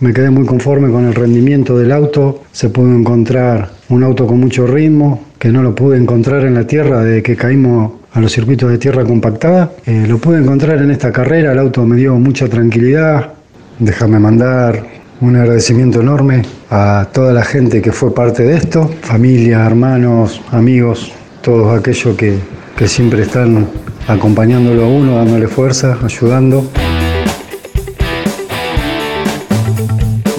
Me 0.00 0.12
quedé 0.12 0.30
muy 0.30 0.46
conforme 0.46 0.90
con 0.90 1.06
el 1.06 1.14
rendimiento 1.14 1.78
del 1.78 1.92
auto. 1.92 2.42
Se 2.52 2.70
pudo 2.70 2.92
encontrar 2.94 3.70
un 3.90 4.02
auto 4.02 4.26
con 4.26 4.40
mucho 4.40 4.66
ritmo, 4.66 5.20
que 5.38 5.50
no 5.50 5.62
lo 5.62 5.74
pude 5.74 5.98
encontrar 5.98 6.44
en 6.44 6.54
la 6.54 6.66
tierra 6.66 7.04
desde 7.04 7.22
que 7.22 7.36
caímos 7.36 7.92
a 8.14 8.20
los 8.20 8.32
circuitos 8.32 8.70
de 8.70 8.78
tierra 8.78 9.04
compactada. 9.04 9.72
Eh, 9.84 10.06
lo 10.08 10.16
pude 10.18 10.38
encontrar 10.38 10.78
en 10.78 10.90
esta 10.90 11.12
carrera, 11.12 11.52
el 11.52 11.58
auto 11.58 11.84
me 11.84 11.96
dio 11.96 12.14
mucha 12.14 12.48
tranquilidad. 12.48 13.34
Déjame 13.78 14.18
mandar 14.18 14.82
un 15.20 15.36
agradecimiento 15.36 16.00
enorme 16.00 16.42
a 16.70 17.08
toda 17.12 17.34
la 17.34 17.44
gente 17.44 17.82
que 17.82 17.92
fue 17.92 18.14
parte 18.14 18.42
de 18.42 18.56
esto, 18.56 18.90
familia, 19.02 19.66
hermanos, 19.66 20.40
amigos, 20.50 21.12
todos 21.42 21.78
aquellos 21.78 22.16
que, 22.16 22.38
que 22.76 22.88
siempre 22.88 23.22
están 23.22 23.66
acompañándolo 24.08 24.84
a 24.84 24.88
uno, 24.88 25.16
dándole 25.16 25.48
fuerza, 25.48 25.98
ayudando. 26.02 26.70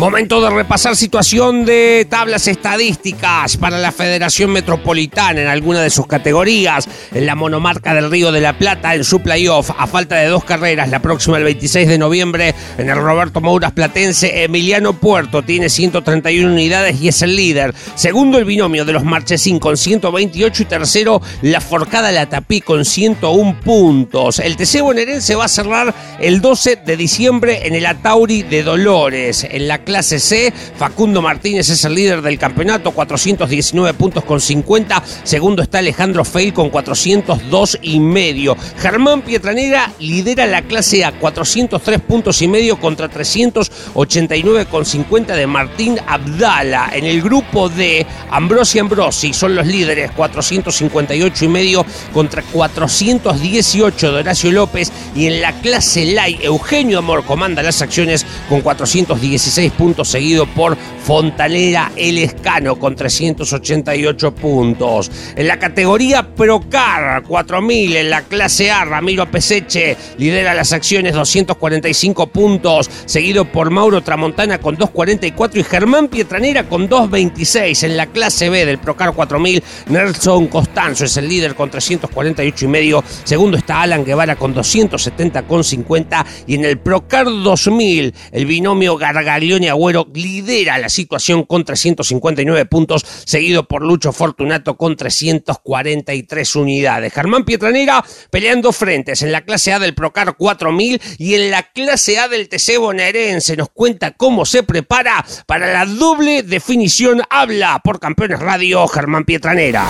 Momento 0.07 0.39
de 0.39 0.49
repasar 0.49 0.95
situación 0.95 1.65
de 1.65 2.07
tablas 2.09 2.47
estadísticas 2.47 3.57
para 3.57 3.77
la 3.77 3.91
Federación 3.91 4.51
Metropolitana 4.51 5.41
en 5.41 5.47
alguna 5.47 5.81
de 5.81 5.89
sus 5.89 6.07
categorías. 6.07 6.87
En 7.13 7.25
la 7.25 7.35
monomarca 7.35 7.93
del 7.93 8.09
Río 8.09 8.31
de 8.31 8.39
la 8.39 8.57
Plata, 8.57 8.95
en 8.95 9.03
su 9.03 9.19
playoff, 9.19 9.69
a 9.77 9.85
falta 9.85 10.15
de 10.15 10.27
dos 10.27 10.45
carreras, 10.45 10.87
la 10.87 11.01
próxima 11.01 11.37
el 11.37 11.43
26 11.43 11.89
de 11.89 11.97
noviembre, 11.97 12.55
en 12.77 12.89
el 12.89 12.95
Roberto 12.95 13.41
Mouras 13.41 13.73
Platense, 13.73 14.45
Emiliano 14.45 14.93
Puerto 14.93 15.43
tiene 15.43 15.67
131 15.67 16.53
unidades 16.53 17.01
y 17.01 17.09
es 17.09 17.21
el 17.21 17.35
líder. 17.35 17.75
Segundo, 17.95 18.37
el 18.37 18.45
binomio 18.45 18.85
de 18.85 18.93
los 18.93 19.03
Marchesín 19.03 19.59
con 19.59 19.75
128 19.75 20.63
y 20.63 20.65
tercero, 20.67 21.21
la 21.41 21.59
Forcada 21.59 22.13
La 22.13 22.29
Tapí 22.29 22.61
con 22.61 22.85
101 22.85 23.59
puntos. 23.59 24.39
El 24.39 24.55
TC 24.55 24.79
bonaerense 24.79 25.35
va 25.35 25.43
a 25.45 25.49
cerrar 25.49 25.93
el 26.21 26.39
12 26.39 26.77
de 26.77 26.95
diciembre 26.95 27.67
en 27.67 27.75
el 27.75 27.85
Atauri 27.85 28.43
de 28.43 28.63
Dolores. 28.63 29.45
En 29.51 29.67
la 29.67 29.79
clase 29.79 29.96
C, 30.03 30.53
Facundo 30.77 31.21
Martínez 31.21 31.69
es 31.69 31.83
el 31.85 31.95
líder 31.95 32.21
del 32.21 32.37
campeonato, 32.37 32.91
419 32.91 33.93
puntos 33.93 34.23
con 34.23 34.39
50. 34.39 35.03
Segundo 35.23 35.61
está 35.61 35.79
Alejandro 35.79 36.23
Feil 36.23 36.53
con 36.53 36.69
402 36.69 37.79
y 37.81 37.99
medio. 37.99 38.55
Germán 38.77 39.21
Pietranera 39.21 39.91
lidera 39.99 40.45
la 40.45 40.61
clase 40.61 41.03
A, 41.03 41.11
403 41.11 42.01
puntos 42.01 42.41
y 42.41 42.47
medio 42.47 42.79
contra 42.79 43.09
389 43.09 44.65
con 44.65 44.85
50 44.85 45.35
de 45.35 45.47
Martín 45.47 45.99
Abdala. 46.07 46.91
En 46.93 47.05
el 47.05 47.21
grupo 47.21 47.69
D, 47.69 48.05
Ambrosi 48.29 48.79
Ambrosi 48.79 49.33
son 49.33 49.55
los 49.55 49.65
líderes, 49.65 50.11
458 50.11 51.45
y 51.45 51.47
medio 51.47 51.85
contra 52.13 52.41
418 52.43 54.11
de 54.11 54.19
Horacio 54.19 54.51
López. 54.51 54.91
Y 55.15 55.27
en 55.27 55.41
la 55.41 55.53
clase 55.61 56.05
LAI, 56.05 56.39
Eugenio 56.41 56.99
Amor 56.99 57.25
comanda 57.25 57.63
las 57.63 57.81
acciones 57.81 58.25
con 58.49 58.61
416 58.61 59.71
puntos, 59.77 60.07
seguido 60.09 60.45
por 60.45 60.77
Fontanera 61.07 61.93
El 61.95 62.17
Escano 62.17 62.77
con 62.77 62.93
388 62.93 64.35
puntos. 64.35 65.09
En 65.37 65.47
la 65.47 65.57
categoría 65.57 66.35
Procar 66.35 67.23
4000, 67.23 67.95
en 67.95 68.09
la 68.09 68.23
clase 68.23 68.71
A, 68.71 68.83
Ramiro 68.83 69.31
Peseche 69.31 69.95
lidera 70.17 70.53
las 70.53 70.73
acciones 70.73 71.13
245 71.13 72.27
puntos, 72.27 72.89
seguido 73.05 73.45
por 73.45 73.69
Mauro 73.69 74.01
Tramontana 74.01 74.57
con 74.57 74.75
244 74.75 75.61
y 75.61 75.63
Germán 75.63 76.09
Pietranera 76.09 76.67
con 76.67 76.89
226. 76.89 77.83
En 77.83 77.95
la 77.95 78.07
clase 78.07 78.49
B 78.49 78.65
del 78.65 78.77
Procar 78.77 79.13
4000, 79.13 79.63
Nelson 79.87 80.47
Costanzo 80.47 81.05
es 81.05 81.15
el 81.15 81.29
líder 81.29 81.55
con 81.55 81.69
348 81.69 82.65
y 82.65 82.67
medio. 82.67 83.01
Segundo 83.23 83.55
está 83.55 83.83
Alan 83.83 84.03
Guevara 84.03 84.35
con 84.35 84.53
270 84.53 85.43
con 85.43 85.63
50 85.63 86.25
y 86.47 86.55
en 86.55 86.65
el 86.65 86.79
Procar 86.79 87.27
2000 87.27 88.13
el 88.33 88.45
binomio 88.45 88.97
Gargaglione 88.97 89.69
Agüero 89.69 90.05
lidera 90.13 90.77
la 90.77 90.89
situación 90.97 91.43
con 91.43 91.63
359 91.63 92.65
puntos, 92.65 93.05
seguido 93.25 93.67
por 93.67 93.83
Lucho 93.83 94.11
Fortunato 94.11 94.77
con 94.77 94.95
343 94.95 96.55
unidades. 96.55 97.13
Germán 97.13 97.45
Pietranera 97.45 98.03
peleando 98.31 98.71
frentes 98.71 99.21
en 99.21 99.31
la 99.31 99.41
clase 99.41 99.73
A 99.73 99.79
del 99.79 99.93
Procar 99.93 100.35
4000 100.35 100.99
y 101.19 101.35
en 101.35 101.51
la 101.51 101.63
clase 101.71 102.17
A 102.17 102.27
del 102.27 102.49
TC 102.49 102.79
bonaerense. 102.79 103.55
Nos 103.55 103.69
cuenta 103.69 104.11
cómo 104.11 104.45
se 104.45 104.63
prepara 104.63 105.23
para 105.45 105.71
la 105.71 105.85
doble 105.85 106.41
definición. 106.41 107.21
Habla 107.29 107.79
por 107.83 107.99
Campeones 107.99 108.39
Radio 108.39 108.87
Germán 108.87 109.23
Pietranera. 109.25 109.85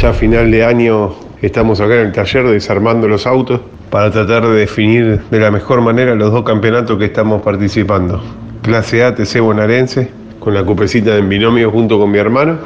Ya 0.00 0.12
final 0.12 0.50
de 0.50 0.64
año 0.64 1.14
estamos 1.40 1.80
acá 1.80 1.94
en 1.94 2.06
el 2.06 2.12
taller 2.12 2.48
desarmando 2.48 3.06
los 3.06 3.26
autos 3.26 3.60
para 3.90 4.10
tratar 4.10 4.48
de 4.48 4.54
definir 4.54 5.20
de 5.30 5.38
la 5.38 5.52
mejor 5.52 5.82
manera 5.82 6.16
los 6.16 6.32
dos 6.32 6.42
campeonatos 6.44 6.98
que 6.98 7.04
estamos 7.04 7.42
participando. 7.42 8.20
Clase 8.62 9.04
A 9.04 9.14
TC 9.14 9.40
bonaerense 9.40 10.21
con 10.42 10.54
la 10.54 10.64
cupecita 10.64 11.16
en 11.16 11.28
binomio 11.28 11.70
junto 11.70 12.00
con 12.00 12.10
mi 12.10 12.18
hermano 12.18 12.58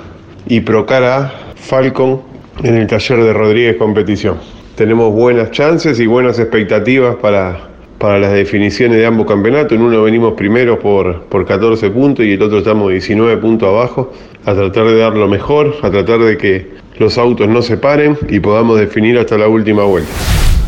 y 0.49 0.61
Procara 0.61 1.31
Falcon 1.57 2.23
en 2.63 2.75
el 2.75 2.87
taller 2.87 3.23
de 3.23 3.35
Rodríguez 3.35 3.77
Competición. 3.77 4.39
Tenemos 4.77 5.13
buenas 5.13 5.51
chances 5.51 6.01
y 6.01 6.07
buenas 6.07 6.39
expectativas 6.39 7.17
para, 7.17 7.69
para 7.99 8.19
las 8.19 8.33
definiciones 8.33 8.97
de 8.97 9.05
ambos 9.05 9.27
campeonatos. 9.27 9.73
En 9.73 9.83
uno 9.83 10.03
venimos 10.03 10.33
primero 10.33 10.79
por, 10.79 11.25
por 11.25 11.45
14 11.45 11.91
puntos 11.91 12.25
y 12.25 12.33
el 12.33 12.43
otro 12.43 12.59
estamos 12.59 12.91
19 12.91 13.37
puntos 13.37 13.69
abajo. 13.69 14.11
A 14.47 14.55
tratar 14.55 14.87
de 14.87 14.97
dar 14.97 15.15
lo 15.15 15.29
mejor, 15.29 15.75
a 15.83 15.91
tratar 15.91 16.21
de 16.21 16.39
que 16.39 16.71
los 16.99 17.19
autos 17.19 17.47
no 17.47 17.61
se 17.61 17.77
paren 17.77 18.17
y 18.31 18.41
podamos 18.41 18.81
definir 18.81 19.19
hasta 19.19 19.37
la 19.37 19.49
última 19.49 19.85
vuelta. 19.85 20.13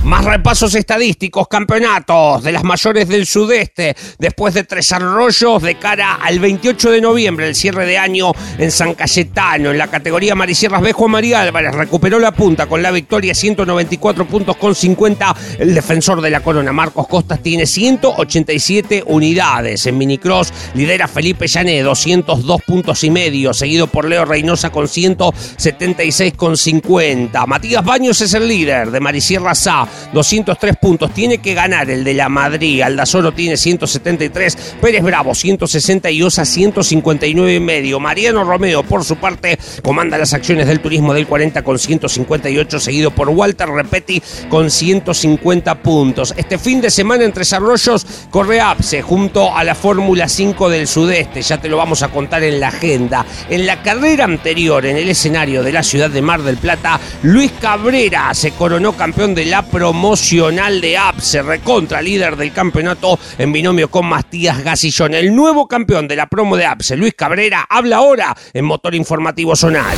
Más 0.09 0.25
repasos 0.25 0.75
estadísticos, 0.75 1.49
campeonatos 1.49 2.43
de 2.43 2.51
las 2.51 2.65
mayores 2.65 3.07
del 3.09 3.27
sudeste, 3.27 3.95
después 4.19 4.55
de 4.55 4.65
tres 4.65 4.91
arroyos 4.93 5.63
de 5.63 5.75
cara 5.75 6.15
al 6.15 6.39
28 6.39 6.93
de 6.93 7.03
noviembre, 7.03 7.47
el 7.47 7.55
cierre 7.55 7.85
de 7.85 7.99
año 7.99 8.33
en 8.57 8.71
San 8.71 8.95
Cayetano. 8.95 9.71
En 9.71 9.77
la 9.77 9.89
categoría 9.89 10.35
Marisierras 10.35 10.81
B, 10.81 10.95
Juan 10.95 11.11
María 11.11 11.43
Álvarez 11.43 11.75
recuperó 11.75 12.19
la 12.19 12.33
punta 12.33 12.65
con 12.65 12.83
la 12.83 12.91
victoria, 12.91 13.35
194 13.35 14.27
puntos 14.27 14.57
con 14.57 14.75
50. 14.75 15.37
El 15.59 15.75
defensor 15.75 16.23
de 16.23 16.31
la 16.31 16.41
corona, 16.41 16.73
Marcos 16.73 17.07
Costas, 17.07 17.43
tiene 17.43 17.67
187 17.67 19.05
unidades. 19.09 19.85
En 19.85 19.99
Minicross 19.99 20.55
lidera 20.73 21.07
Felipe 21.07 21.47
Llané, 21.47 21.83
202 21.83 22.63
puntos 22.63 23.05
y 23.05 23.11
medio, 23.11 23.53
seguido 23.53 23.87
por 23.89 24.07
Leo 24.07 24.25
Reynosa 24.25 24.71
con 24.71 24.89
176 24.89 26.33
con 26.33 26.57
50. 26.57 27.45
Matías 27.45 27.85
Baños 27.85 28.23
es 28.23 28.33
el 28.33 28.49
líder 28.49 28.91
de 28.91 29.01
Marisierras 29.01 29.67
A 29.67 29.87
203 30.13 30.77
puntos. 30.77 31.13
Tiene 31.13 31.39
que 31.39 31.55
ganar 31.55 31.91
el 31.91 32.05
de 32.05 32.15
la 32.15 32.29
Madrid. 32.29 32.83
Aldazoro 32.83 33.33
tiene 33.33 33.57
173. 33.57 34.77
Pérez 34.81 35.03
Bravo 35.03 35.35
160 35.35 36.11
y 36.11 36.23
Osa 36.23 36.45
159 36.45 37.55
y 37.55 37.61
medio. 37.61 38.01
Mariano 38.01 38.45
Romeo, 38.45 38.83
por 38.83 39.05
su 39.05 39.17
parte, 39.17 39.59
comanda 39.83 40.19
las 40.19 40.35
acciones 40.35 40.67
del 40.67 40.81
turismo 40.81 41.15
del 41.15 41.27
40 41.27 41.63
con 41.63 41.79
158, 41.79 42.81
seguido 42.81 43.11
por 43.11 43.29
Walter 43.29 43.69
Repetti 43.69 44.23
con 44.49 44.71
150 44.71 45.83
puntos. 45.83 46.35
Este 46.37 46.59
fin 46.59 46.81
de 46.81 46.91
semana 46.91 47.25
en 47.25 47.33
Tres 47.33 47.53
Arroyos 47.53 48.07
corre 48.31 48.61
APSE 48.61 49.03
junto 49.03 49.55
a 49.55 49.65
la 49.65 49.75
Fórmula 49.75 50.29
5 50.29 50.69
del 50.69 50.87
Sudeste. 50.87 51.43
Ya 51.43 51.59
te 51.59 51.69
lo 51.69 51.77
vamos 51.77 52.03
a 52.03 52.09
contar 52.09 52.43
en 52.43 52.61
la 52.61 52.69
agenda. 52.69 53.25
En 53.49 53.67
la 53.67 53.83
carrera 53.83 54.25
anterior, 54.25 54.85
en 54.87 54.97
el 54.97 55.09
escenario 55.09 55.63
de 55.63 55.73
la 55.73 55.83
ciudad 55.83 56.11
de 56.11 56.23
Mar 56.23 56.43
del 56.43 56.57
Plata, 56.57 57.01
Luis 57.23 57.53
Cabrera 57.61 58.33
se 58.35 58.53
coronó 58.53 58.93
campeón 58.93 59.35
de 59.35 59.45
la 59.45 59.63
promocional 59.79 60.81
de 60.81 60.99
APSE, 60.99 61.41
recontra 61.41 62.03
líder 62.03 62.35
del 62.35 62.53
campeonato 62.53 63.17
en 63.39 63.53
binomio 63.53 63.89
con 63.89 64.07
Matías 64.07 64.65
Gasillón. 64.65 65.15
El 65.15 65.33
nuevo 65.33 65.69
campeón 65.69 66.09
de 66.09 66.17
la 66.17 66.27
promo 66.27 66.57
de 66.57 66.67
APSE, 66.67 66.97
Luis 66.97 67.15
Cabrera, 67.15 67.65
habla 67.71 67.99
ahora 67.99 68.37
en 68.55 68.65
Motor 68.65 68.97
Informativo 68.97 69.55
Zonal. 69.55 69.97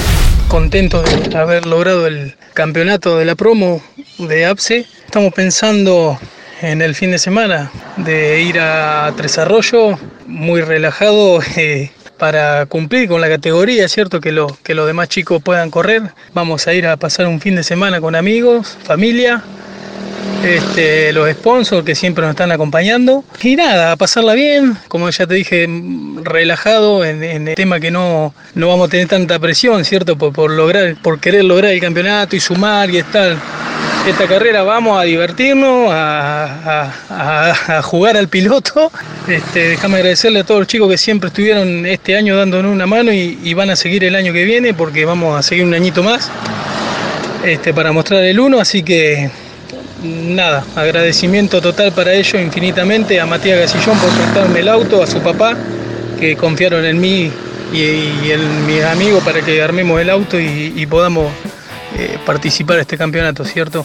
Contento 0.49 1.01
de 1.01 1.35
haber 1.35 1.64
logrado 1.64 2.07
el 2.07 2.37
campeonato 2.53 3.16
de 3.16 3.25
la 3.25 3.37
promo 3.37 3.83
de 4.19 4.45
APSE. 4.45 4.85
Estamos 5.07 5.33
pensando 5.33 6.19
en 6.61 6.83
el 6.83 6.95
fin 6.95 7.12
de 7.12 7.19
semana 7.19 7.73
de 7.97 8.43
ir 8.43 8.61
a 8.61 9.11
Tres 9.16 9.38
Arroyos, 9.38 9.99
muy 10.27 10.61
relajado. 10.61 11.40
Eh, 11.57 11.90
para 12.19 12.66
cumplir 12.66 13.09
con 13.09 13.23
la 13.23 13.31
categoría, 13.31 13.88
cierto 13.88 14.21
que, 14.21 14.31
lo, 14.31 14.55
que 14.62 14.75
los 14.75 14.87
demás 14.87 15.09
chicos 15.09 15.43
puedan 15.43 15.71
correr. 15.71 16.03
Vamos 16.35 16.66
a 16.66 16.75
ir 16.75 16.87
a 16.87 16.99
pasar 16.99 17.27
un 17.27 17.40
fin 17.40 17.57
de 17.57 17.62
semana 17.62 17.99
con 17.99 18.14
amigos, 18.14 18.77
familia, 18.85 19.43
este, 20.45 21.13
los 21.13 21.31
sponsors 21.31 21.85
que 21.85 21.95
siempre 21.95 22.23
nos 22.23 22.31
están 22.33 22.53
acompañando. 22.53 23.25
Y 23.43 23.57
nada, 23.57 23.93
a 23.93 23.97
pasarla 23.97 24.35
bien, 24.35 24.77
como 24.89 25.11
ya 25.11 25.27
te 25.27 25.35
dije, 25.35 25.69
relajado 26.23 27.05
en, 27.05 27.23
el 27.23 27.55
tema 27.55 27.81
que 27.81 27.91
no, 27.91 28.35
no 28.55 28.69
vamos 28.69 28.89
a 28.89 28.91
tener 28.91 29.09
tanta 29.09 29.39
presión, 29.39 29.85
¿cierto? 29.85 30.17
Por, 30.17 30.33
por, 30.33 30.51
lograr, 30.51 30.97
por 31.03 31.21
querer 31.21 31.45
lograr 31.45 31.73
el 31.73 31.81
campeonato 31.81 32.37
y 32.37 32.41
sumar 32.41 32.91
y 32.91 32.99
estar 32.99 33.37
esta 34.07 34.27
carrera 34.27 34.63
vamos 34.63 34.99
a 34.99 35.03
divertirnos, 35.03 35.91
a, 35.93 37.83
jugar 37.83 38.17
al 38.17 38.29
piloto. 38.29 38.91
Este, 39.29 39.69
déjame 39.69 39.97
agradecerle 39.97 40.41
a 40.41 40.45
todos 40.45 40.61
los 40.61 40.69
chicos 40.69 40.89
que 40.89 40.97
siempre 40.97 41.29
estuvieron 41.29 41.85
este 41.87 42.17
año 42.17 42.37
dándonos 42.37 42.73
una 42.73 42.87
mano 42.87 43.13
y, 43.13 43.55
van 43.55 43.69
a 43.69 43.77
seguir 43.77 44.05
el 44.05 44.15
año 44.15 44.33
que 44.33 44.45
viene 44.45 44.73
porque 44.73 45.05
vamos 45.05 45.39
a 45.39 45.43
seguir 45.43 45.65
un 45.65 45.75
añito 45.75 46.03
más 46.03 46.31
este, 47.45 47.75
para 47.75 47.93
mostrar 47.93 48.25
el 48.25 48.41
uno, 48.41 48.59
así 48.59 48.83
que 48.83 49.31
nada, 50.03 50.65
agradecimiento 50.77 51.61
total 51.61 51.93
para 51.93 52.13
ellos 52.15 52.41
infinitamente, 52.41 53.21
a 53.21 53.27
Matías 53.27 53.59
Gasillón 53.59 53.99
por 53.99 54.11
prestarme 54.11 54.61
el 54.61 54.69
auto, 54.69 55.03
a 55.03 55.07
su 55.07 55.21
papá, 55.21 55.57
que 56.19 56.37
confiaron 56.37 56.85
en 56.85 57.01
mí 57.01 57.31
y, 57.73 58.31
en 58.31 58.67
mis 58.67 58.83
amigos 58.85 59.23
para 59.25 59.41
que 59.43 59.63
armemos 59.63 60.01
el 60.01 60.11
auto 60.11 60.39
y 60.39 60.87
podamos 60.87 61.31
eh, 61.97 62.19
participar 62.25 62.77
de 62.77 62.83
este 62.83 62.97
campeonato, 62.97 63.45
¿cierto? 63.45 63.85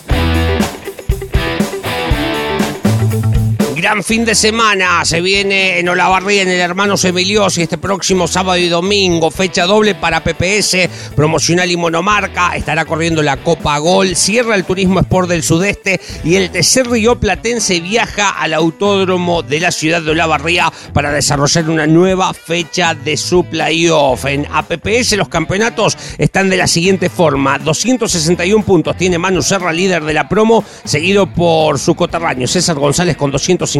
Gran 3.85 4.03
fin 4.03 4.25
de 4.25 4.33
semana 4.33 5.05
se 5.05 5.21
viene 5.21 5.77
en 5.77 5.87
Olavarría 5.87 6.41
en 6.41 6.47
el 6.47 6.59
Hermanos 6.59 7.05
Emiliosi 7.05 7.61
este 7.61 7.77
próximo 7.77 8.27
sábado 8.27 8.57
y 8.57 8.67
domingo. 8.67 9.29
Fecha 9.29 9.67
doble 9.67 9.93
para 9.93 10.23
PPS, 10.23 10.89
promocional 11.15 11.69
y 11.69 11.77
monomarca. 11.77 12.55
Estará 12.55 12.85
corriendo 12.85 13.21
la 13.21 13.37
Copa 13.37 13.77
Gol. 13.77 14.15
Cierra 14.15 14.55
el 14.55 14.65
Turismo 14.65 15.01
Sport 15.01 15.29
del 15.29 15.43
Sudeste 15.43 16.01
y 16.23 16.33
el 16.33 16.49
tercer 16.49 16.89
Río 16.89 17.19
Platense 17.19 17.79
viaja 17.79 18.29
al 18.29 18.55
autódromo 18.55 19.43
de 19.43 19.59
la 19.59 19.71
ciudad 19.71 20.01
de 20.01 20.09
Olavarría 20.09 20.73
para 20.91 21.11
desarrollar 21.11 21.69
una 21.69 21.85
nueva 21.85 22.33
fecha 22.33 22.95
de 22.95 23.15
su 23.17 23.43
playoff. 23.43 24.25
En 24.25 24.47
APPS 24.51 25.15
los 25.15 25.29
campeonatos 25.29 25.95
están 26.17 26.49
de 26.49 26.57
la 26.57 26.65
siguiente 26.65 27.11
forma. 27.11 27.59
261 27.59 28.65
puntos 28.65 28.97
tiene 28.97 29.19
Manu 29.19 29.43
Serra, 29.43 29.71
líder 29.71 30.03
de 30.05 30.13
la 30.15 30.27
promo, 30.27 30.65
seguido 30.85 31.27
por 31.27 31.77
su 31.77 31.93
coterráneo 31.93 32.47
César 32.47 32.77
González 32.77 33.15
con 33.15 33.29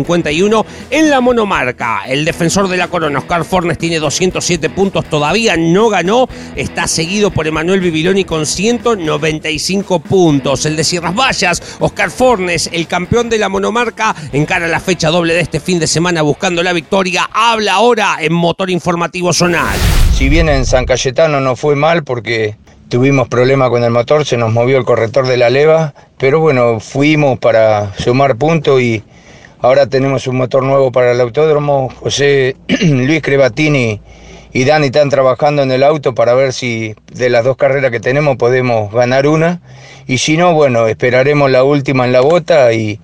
251. 0.04 0.66
En 0.90 1.10
la 1.10 1.22
monomarca, 1.22 2.04
el 2.08 2.26
defensor 2.26 2.68
de 2.68 2.78
la 2.78 2.88
corona, 2.88 3.20
Oscar 3.20 3.46
Fornes, 3.46 3.78
tiene 3.78 4.00
207 4.00 4.70
puntos, 4.70 5.06
todavía 5.06 5.56
no 5.58 5.90
ganó. 5.90 6.28
Está 6.56 6.88
seguido 6.88 7.32
por 7.32 7.48
Emanuel 7.48 7.80
Bibiloni 7.80 8.26
con 8.26 8.46
195 8.46 10.00
puntos. 10.00 10.66
El 10.66 10.76
de 10.76 10.84
Sierras 10.84 11.16
Vallas, 11.16 11.78
Oscar 11.80 12.12
Fornes, 12.12 12.70
el 12.72 12.88
campeón 12.88 13.30
de 13.30 13.38
la 13.38 13.50
monomarca, 13.50 14.16
encara 14.34 14.68
la 14.68 14.80
fecha 14.80 15.10
doble 15.10 15.34
de 15.34 15.42
este 15.42 15.60
fin 15.60 15.80
de 15.80 15.88
semana 15.88 16.22
buscando 16.22 16.64
la 16.64 16.74
victoria. 16.74 17.30
Habla 17.32 17.74
ahora 17.74 18.18
en 18.20 18.34
Motor 18.34 18.70
Informativo 18.70 19.34
Zonal. 19.34 19.76
Si 20.14 20.30
bien 20.30 20.50
en 20.50 20.66
San 20.66 20.86
Cayetano 20.86 21.42
no 21.42 21.56
fue 21.56 21.76
mal 21.76 22.04
porque 22.04 22.56
tuvimos 22.90 23.28
problema 23.28 23.70
con 23.70 23.84
el 23.84 23.92
motor, 23.92 24.26
se 24.26 24.38
nos 24.38 24.54
movió 24.54 24.78
el 24.78 24.86
corrector 24.86 25.28
de 25.28 25.38
la 25.38 25.50
leva, 25.50 25.94
pero 26.18 26.40
bueno, 26.40 26.80
fuimos 26.80 27.40
para 27.40 27.94
sumar 27.98 28.38
puntos 28.38 28.82
y 28.82 29.04
ahora 29.66 29.88
tenemos 29.88 30.28
un 30.28 30.38
motor 30.38 30.62
nuevo 30.62 30.92
para 30.92 31.12
el 31.12 31.22
autódromo. 31.22 31.90
José 32.00 32.56
Luis 32.68 33.22
Crebatini 33.24 34.00
y 34.54 34.64
Dani 34.64 34.88
están 34.88 35.10
trabajando 35.10 35.64
en 35.64 35.72
el 35.72 35.82
auto 35.82 36.14
para 36.14 36.36
ver 36.36 36.54
si 36.54 36.94
de 37.12 37.30
las 37.30 37.44
dos 37.44 37.58
carreras 37.58 37.90
que 37.90 38.00
tenemos 38.00 38.38
podemos 38.38 38.94
ganar 38.94 39.26
una. 39.26 39.62
Y 40.06 40.20
si 40.20 40.38
no, 40.38 40.54
bueno, 40.54 40.88
esperaremos 40.88 41.50
la 41.50 41.64
última 41.64 42.06
en 42.06 42.12
la 42.12 42.22
bota 42.22 42.72
y, 42.74 43.00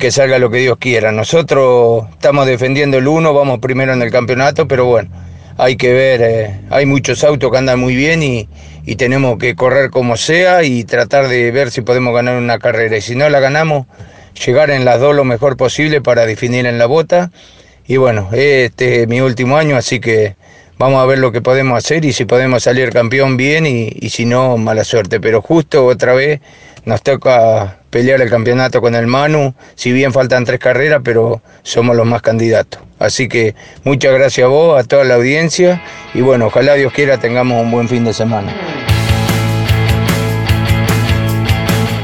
que 0.00 0.10
salga 0.10 0.40
lo 0.40 0.50
que 0.50 0.58
Dios 0.58 0.78
quiera. 0.78 1.12
Nosotros 1.12 2.06
estamos 2.10 2.44
defendiendo 2.46 2.98
el 2.98 3.06
uno, 3.06 3.32
vamos 3.32 3.60
primero 3.60 3.92
en 3.92 4.02
el 4.02 4.10
campeonato, 4.10 4.66
pero 4.66 4.86
bueno, 4.86 5.10
hay 5.58 5.76
que 5.76 5.92
ver, 5.92 6.22
eh, 6.22 6.60
hay 6.70 6.86
muchos 6.86 7.22
autos 7.22 7.52
que 7.52 7.58
andan 7.58 7.78
muy 7.78 7.94
bien 7.94 8.22
y 8.22 8.96
tenemos 8.96 9.38
que 9.38 9.54
correr 9.54 9.90
como 9.90 10.16
sea 10.16 10.64
y 10.64 10.82
tratar 10.82 11.28
de 11.28 11.52
ver 11.52 11.70
si 11.70 11.82
podemos 11.82 12.12
ganar 12.14 12.36
una 12.36 12.58
carrera. 12.58 12.96
Y 12.96 13.00
si 13.00 13.14
no 13.14 13.28
la 13.28 13.38
ganamos, 13.38 13.86
llegar 14.34 14.70
en 14.70 14.84
las 14.84 15.00
dos 15.00 15.14
lo 15.14 15.24
mejor 15.24 15.56
posible 15.56 16.00
para 16.00 16.26
definir 16.26 16.66
en 16.66 16.78
la 16.78 16.86
bota. 16.86 17.30
Y 17.86 17.96
bueno, 17.96 18.28
este 18.32 19.02
es 19.02 19.08
mi 19.08 19.20
último 19.20 19.56
año, 19.56 19.76
así 19.76 20.00
que 20.00 20.36
vamos 20.78 21.02
a 21.02 21.06
ver 21.06 21.18
lo 21.18 21.32
que 21.32 21.40
podemos 21.40 21.76
hacer 21.76 22.04
y 22.04 22.12
si 22.12 22.24
podemos 22.24 22.62
salir 22.62 22.90
campeón 22.90 23.36
bien 23.36 23.66
y, 23.66 23.90
y 23.94 24.10
si 24.10 24.24
no, 24.24 24.56
mala 24.56 24.84
suerte. 24.84 25.20
Pero 25.20 25.42
justo 25.42 25.86
otra 25.86 26.12
vez 26.14 26.40
nos 26.84 27.02
toca 27.02 27.78
pelear 27.90 28.20
el 28.20 28.30
campeonato 28.30 28.80
con 28.80 28.94
el 28.94 29.06
Manu, 29.06 29.54
si 29.74 29.92
bien 29.92 30.12
faltan 30.12 30.44
tres 30.44 30.60
carreras, 30.60 31.00
pero 31.04 31.42
somos 31.62 31.96
los 31.96 32.06
más 32.06 32.22
candidatos. 32.22 32.80
Así 32.98 33.28
que 33.28 33.54
muchas 33.84 34.12
gracias 34.12 34.44
a 34.44 34.48
vos, 34.48 34.78
a 34.78 34.84
toda 34.84 35.04
la 35.04 35.14
audiencia 35.14 35.82
y 36.14 36.20
bueno, 36.20 36.46
ojalá 36.46 36.74
Dios 36.74 36.92
quiera 36.92 37.18
tengamos 37.18 37.62
un 37.62 37.70
buen 37.70 37.88
fin 37.88 38.04
de 38.04 38.12
semana. 38.12 38.54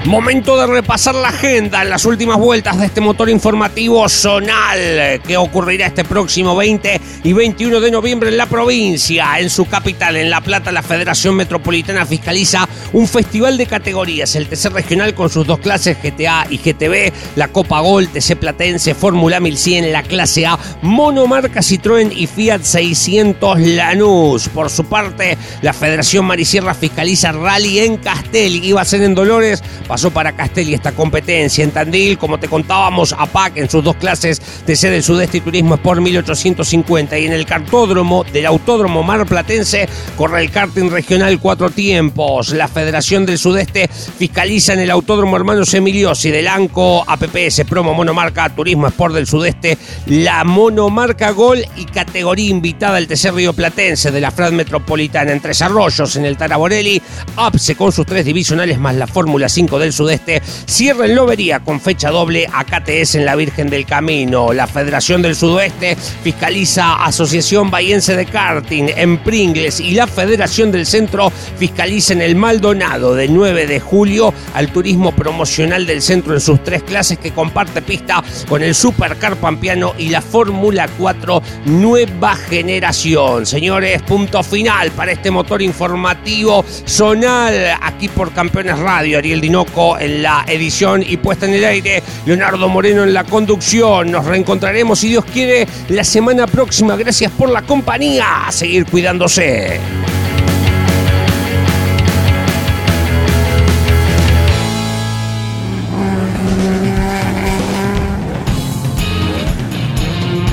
Momento 0.06 0.56
de 0.56 0.68
repasar 0.68 1.16
la 1.16 1.30
agenda 1.30 1.82
en 1.82 1.90
las 1.90 2.04
últimas 2.04 2.38
vueltas 2.38 2.78
de 2.78 2.86
este 2.86 3.00
motor 3.00 3.28
informativo 3.28 4.08
zonal 4.08 5.20
que 5.26 5.36
ocurrirá 5.36 5.86
este 5.86 6.04
próximo 6.04 6.54
20 6.54 7.00
y 7.24 7.32
21 7.32 7.80
de 7.80 7.90
noviembre 7.90 8.28
en 8.28 8.36
la 8.36 8.46
provincia. 8.46 9.40
En 9.40 9.50
su 9.50 9.66
capital, 9.66 10.16
en 10.16 10.30
La 10.30 10.40
Plata, 10.42 10.70
la 10.70 10.84
Federación 10.84 11.34
Metropolitana 11.34 12.06
fiscaliza 12.06 12.68
un 12.92 13.08
festival 13.08 13.58
de 13.58 13.66
categorías, 13.66 14.36
el 14.36 14.46
TC 14.46 14.66
Regional 14.66 15.12
con 15.12 15.28
sus 15.28 15.44
dos 15.44 15.58
clases 15.58 15.98
GTA 16.00 16.46
y 16.50 16.58
GTB, 16.58 17.12
la 17.34 17.48
Copa 17.48 17.80
Gol, 17.80 18.06
TC 18.06 18.36
Platense, 18.36 18.94
Fórmula 18.94 19.40
1100, 19.40 19.92
la 19.92 20.04
clase 20.04 20.46
A, 20.46 20.56
monomarca 20.82 21.62
Citroën 21.62 22.12
y 22.14 22.28
Fiat 22.28 22.62
600 22.62 23.58
Lanús. 23.58 24.48
Por 24.50 24.70
su 24.70 24.84
parte, 24.84 25.36
la 25.62 25.72
Federación 25.72 26.26
Marisierra 26.26 26.74
fiscaliza 26.74 27.32
Rally 27.32 27.80
en 27.80 27.96
Castel, 27.96 28.64
iba 28.64 28.80
a 28.80 28.84
ser 28.84 29.02
en 29.02 29.16
Dolores, 29.16 29.64
pasó 29.96 30.10
para 30.10 30.36
Castelli 30.36 30.74
esta 30.74 30.92
competencia. 30.92 31.64
En 31.64 31.70
Tandil, 31.70 32.18
como 32.18 32.38
te 32.38 32.48
contábamos, 32.48 33.14
APAC 33.18 33.56
en 33.56 33.70
sus 33.70 33.82
dos 33.82 33.96
clases 33.96 34.42
de 34.66 34.76
sede 34.76 34.92
del 34.92 35.02
Sudeste 35.02 35.38
y 35.38 35.40
Turismo 35.40 35.76
Sport 35.76 36.02
1850. 36.02 37.18
Y 37.18 37.24
en 37.24 37.32
el 37.32 37.46
cartódromo 37.46 38.22
del 38.30 38.44
Autódromo 38.44 39.02
Mar 39.02 39.24
Platense 39.24 39.88
corre 40.14 40.42
el 40.42 40.50
karting 40.50 40.90
regional 40.90 41.40
cuatro 41.40 41.70
tiempos. 41.70 42.50
La 42.50 42.68
Federación 42.68 43.24
del 43.24 43.38
Sudeste 43.38 43.88
fiscaliza 43.88 44.74
en 44.74 44.80
el 44.80 44.90
Autódromo 44.90 45.34
Hermanos 45.34 45.72
Emiliosi 45.72 46.30
del 46.30 46.46
ANCO 46.46 47.02
APPS 47.06 47.64
Promo 47.66 47.94
Monomarca 47.94 48.54
Turismo 48.54 48.88
Sport 48.88 49.14
del 49.14 49.26
Sudeste 49.26 49.78
la 50.04 50.44
Monomarca 50.44 51.30
Gol 51.30 51.64
y 51.74 51.86
categoría 51.86 52.50
invitada 52.50 52.98
al 52.98 53.06
TC 53.06 53.30
Río 53.32 53.54
Platense 53.54 54.10
de 54.10 54.20
la 54.20 54.30
FRAD 54.30 54.52
Metropolitana 54.52 55.32
en 55.32 55.40
Tres 55.40 55.62
Arroyos 55.62 56.16
en 56.16 56.26
el 56.26 56.36
Taraborelli. 56.36 57.00
APSE 57.36 57.76
con 57.76 57.92
sus 57.92 58.04
tres 58.04 58.26
divisionales 58.26 58.78
más 58.78 58.94
la 58.94 59.06
Fórmula 59.06 59.48
5 59.48 59.78
del 59.86 59.92
Sudeste 59.92 60.42
cierra 60.66 61.06
en 61.06 61.14
Lobería 61.14 61.60
con 61.60 61.80
fecha 61.80 62.10
doble 62.10 62.48
a 62.52 62.64
KTS 62.64 63.14
en 63.14 63.24
la 63.24 63.36
Virgen 63.36 63.70
del 63.70 63.86
Camino. 63.86 64.52
La 64.52 64.66
Federación 64.66 65.22
del 65.22 65.36
Sudoeste 65.36 65.96
fiscaliza 65.96 67.04
Asociación 67.04 67.70
Bahiense 67.70 68.16
de 68.16 68.26
Karting 68.26 68.88
en 68.96 69.18
Pringles 69.18 69.78
y 69.78 69.92
la 69.92 70.08
Federación 70.08 70.72
del 70.72 70.86
Centro 70.86 71.30
fiscaliza 71.30 72.14
en 72.14 72.22
el 72.22 72.34
Maldonado 72.34 73.14
de 73.14 73.28
9 73.28 73.68
de 73.68 73.78
julio 73.78 74.34
al 74.54 74.72
turismo 74.72 75.12
promocional 75.12 75.86
del 75.86 76.02
centro 76.02 76.34
en 76.34 76.40
sus 76.40 76.64
tres 76.64 76.82
clases 76.82 77.18
que 77.18 77.30
comparte 77.30 77.80
pista 77.80 78.24
con 78.48 78.64
el 78.64 78.74
Supercar 78.74 79.36
Pampiano 79.36 79.94
y 79.98 80.08
la 80.08 80.20
Fórmula 80.20 80.88
4 80.98 81.42
Nueva 81.66 82.34
Generación. 82.34 83.46
Señores, 83.46 84.02
punto 84.02 84.42
final 84.42 84.90
para 84.90 85.12
este 85.12 85.30
motor 85.30 85.62
informativo 85.62 86.64
zonal 86.84 87.76
aquí 87.80 88.08
por 88.08 88.32
Campeones 88.32 88.80
Radio. 88.80 89.18
Ariel 89.18 89.40
Dinoco 89.40 89.75
en 89.98 90.22
la 90.22 90.44
edición 90.48 91.04
y 91.06 91.18
puesta 91.18 91.44
en 91.44 91.52
el 91.52 91.64
aire, 91.64 92.02
Leonardo 92.24 92.66
Moreno 92.66 93.04
en 93.04 93.12
la 93.12 93.24
conducción. 93.24 94.10
Nos 94.10 94.24
reencontraremos, 94.24 94.98
si 94.98 95.08
Dios 95.08 95.24
quiere, 95.26 95.68
la 95.88 96.02
semana 96.02 96.46
próxima. 96.46 96.96
Gracias 96.96 97.30
por 97.32 97.50
la 97.50 97.60
compañía. 97.60 98.26
Seguir 98.48 98.86
cuidándose. 98.86 99.78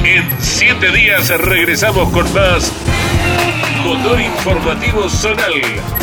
En 0.04 0.30
siete 0.42 0.92
días 0.92 1.30
regresamos 1.30 2.10
con 2.10 2.32
más 2.34 2.74
Motor 3.86 4.20
Informativo 4.20 5.10
Zonal 5.10 6.03